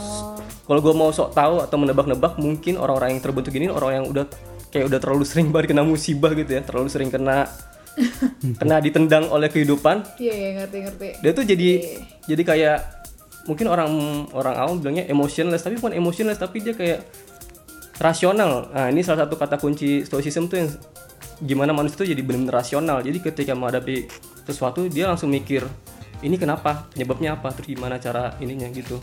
[0.66, 4.26] kalau gua mau sok tahu atau menebak-nebak mungkin orang-orang yang terbentuk ini orang yang udah
[4.74, 7.48] kayak udah terlalu sering banget kena musibah gitu ya terlalu sering kena
[8.60, 10.20] kena ditendang oleh kehidupan.
[10.20, 11.08] Iya, iya, ngerti, ngerti.
[11.24, 11.70] dia tuh jadi
[12.28, 12.78] jadi kayak
[13.48, 13.92] mungkin orang
[14.34, 17.06] orang awam bilangnya emotionless tapi bukan emotionless tapi dia kayak
[18.02, 18.68] rasional.
[18.74, 20.70] Nah ini salah satu kata kunci stoicism tuh yang
[21.40, 23.00] gimana manusia tuh jadi benar-benar rasional.
[23.00, 24.12] Jadi ketika menghadapi
[24.44, 25.64] sesuatu dia langsung mikir
[26.20, 26.90] ini kenapa?
[26.92, 27.54] Penyebabnya apa?
[27.56, 28.68] Terus gimana cara ininya?
[28.76, 29.00] gitu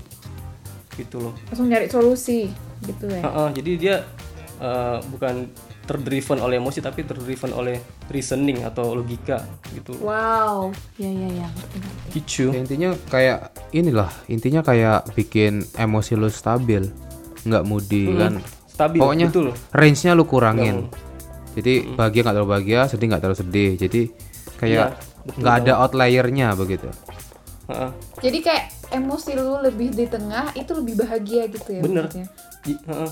[0.96, 1.34] gitu loh.
[1.48, 2.48] Langsung nyari solusi
[2.84, 3.22] gitu ya.
[3.22, 3.96] Heeh, jadi dia
[4.60, 5.48] eh, bukan
[5.82, 9.42] terdriven oleh emosi tapi terdriven oleh reasoning atau logika
[9.74, 9.98] gitu.
[9.98, 10.70] Wow.
[10.94, 11.48] Ya, ya, ya,
[12.14, 12.54] gitu.
[12.54, 13.38] Ya, intinya kayak
[13.74, 16.86] inilah intinya kayak bikin emosi lu stabil
[17.42, 18.38] nggak moody kan?
[18.70, 19.50] Stabil pokoknya betul.
[19.74, 20.86] range-nya lu kurangin.
[21.52, 23.70] Jadi bahagia nggak terlalu bahagia sedih nggak terlalu sedih.
[23.76, 24.02] Jadi
[24.62, 26.86] kayak Iya, nggak ada outlier-nya begitu.
[27.68, 27.90] Heeh.
[28.22, 32.06] Jadi kayak emosi lu lebih di tengah itu lebih bahagia gitu ya Bener.
[32.62, 33.10] heeh.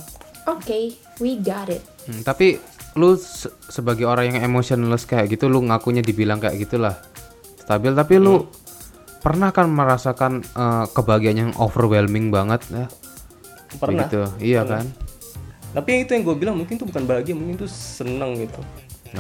[0.49, 1.85] Oke, we got it.
[2.09, 2.57] Hmm, tapi
[2.97, 6.97] lu se- sebagai orang yang emotionless kayak gitu lu ngakunya dibilang kayak gitulah.
[7.61, 8.49] Stabil tapi lu
[9.21, 12.87] pernah kan merasakan eh, kebahagiaan yang overwhelming banget ya?
[13.79, 14.09] Pernah.
[14.11, 14.89] begitu iya kan?
[15.71, 18.61] Tapi itu yang gue bilang mungkin itu bukan bahagia mungkin itu seneng gitu.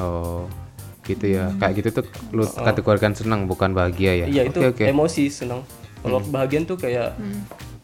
[0.01, 0.49] Oh
[1.07, 1.53] gitu ya.
[1.63, 2.05] Kayak gitu tuh
[2.35, 4.27] lu kategorikan senang bukan bahagia ya?
[4.27, 4.83] Iya itu oke.
[4.83, 5.63] emosi seneng
[6.01, 7.13] kalau kebahagiaan tuh kayak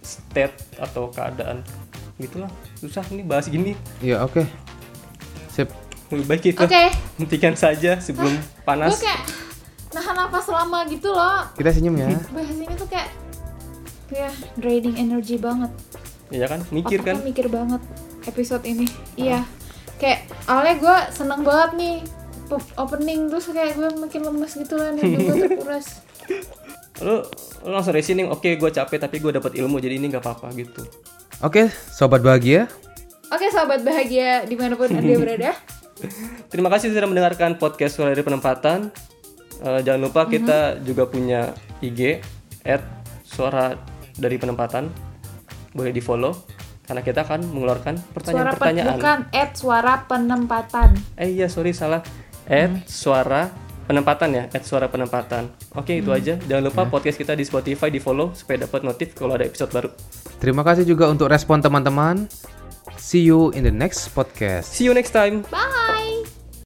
[0.00, 1.60] state atau keadaan.
[2.16, 2.48] Gitulah.
[2.76, 3.76] Susah ini bahas gini.
[3.98, 4.40] Iya oke.
[5.48, 5.68] Sip.
[6.06, 6.84] Lebih baik kita Oke.
[7.16, 8.94] hentikan saja sebelum Gue panas.
[8.96, 9.26] kayak
[9.90, 11.42] nahan nafas lama gitu loh.
[11.52, 12.06] kita senyum ya.
[12.30, 13.10] Bahas ini tuh kayak
[14.08, 15.72] ya draining energy banget.
[16.28, 16.62] iya kan?
[16.70, 17.16] Mikir Otak kan?
[17.20, 17.82] mikir banget
[18.22, 18.86] episode ini.
[19.14, 19.42] Iya.
[19.96, 21.96] Kayak awalnya gue seneng banget nih
[22.46, 25.86] pe- opening terus kayak gue makin lemes gitu lah nih gue terkuras.
[27.00, 27.20] Lu,
[27.62, 30.82] lu langsung reasoning oke gue capek tapi gue dapat ilmu jadi ini nggak apa-apa gitu
[31.40, 32.68] oke sobat bahagia
[33.26, 35.50] Oke sahabat bahagia di mana pun anda berada.
[36.46, 38.94] Terima kasih sudah mendengarkan podcast Suara dari Penempatan.
[39.58, 41.50] Eh, jangan lupa kita juga punya
[41.82, 42.22] IG
[42.62, 42.86] at
[43.26, 43.74] Suara
[44.14, 44.86] dari Penempatan.
[45.74, 46.38] Boleh di follow
[46.86, 48.94] karena kita akan mengeluarkan Suara pen, pertanyaan-pertanyaan.
[48.94, 50.88] bukan at suara penempatan.
[51.18, 52.06] Eh iya sorry salah.
[52.46, 53.50] At Suara
[53.86, 55.48] Penempatan ya, at Suara Penempatan.
[55.72, 56.36] Oke itu aja.
[56.36, 59.90] Jangan lupa podcast kita di Spotify di follow supaya dapat notif kalau ada episode baru.
[60.36, 62.28] terima kasih juga untuk respon teman-teman
[63.00, 65.40] see you in the next podcast See you next time.
[65.48, 66.05] Bye.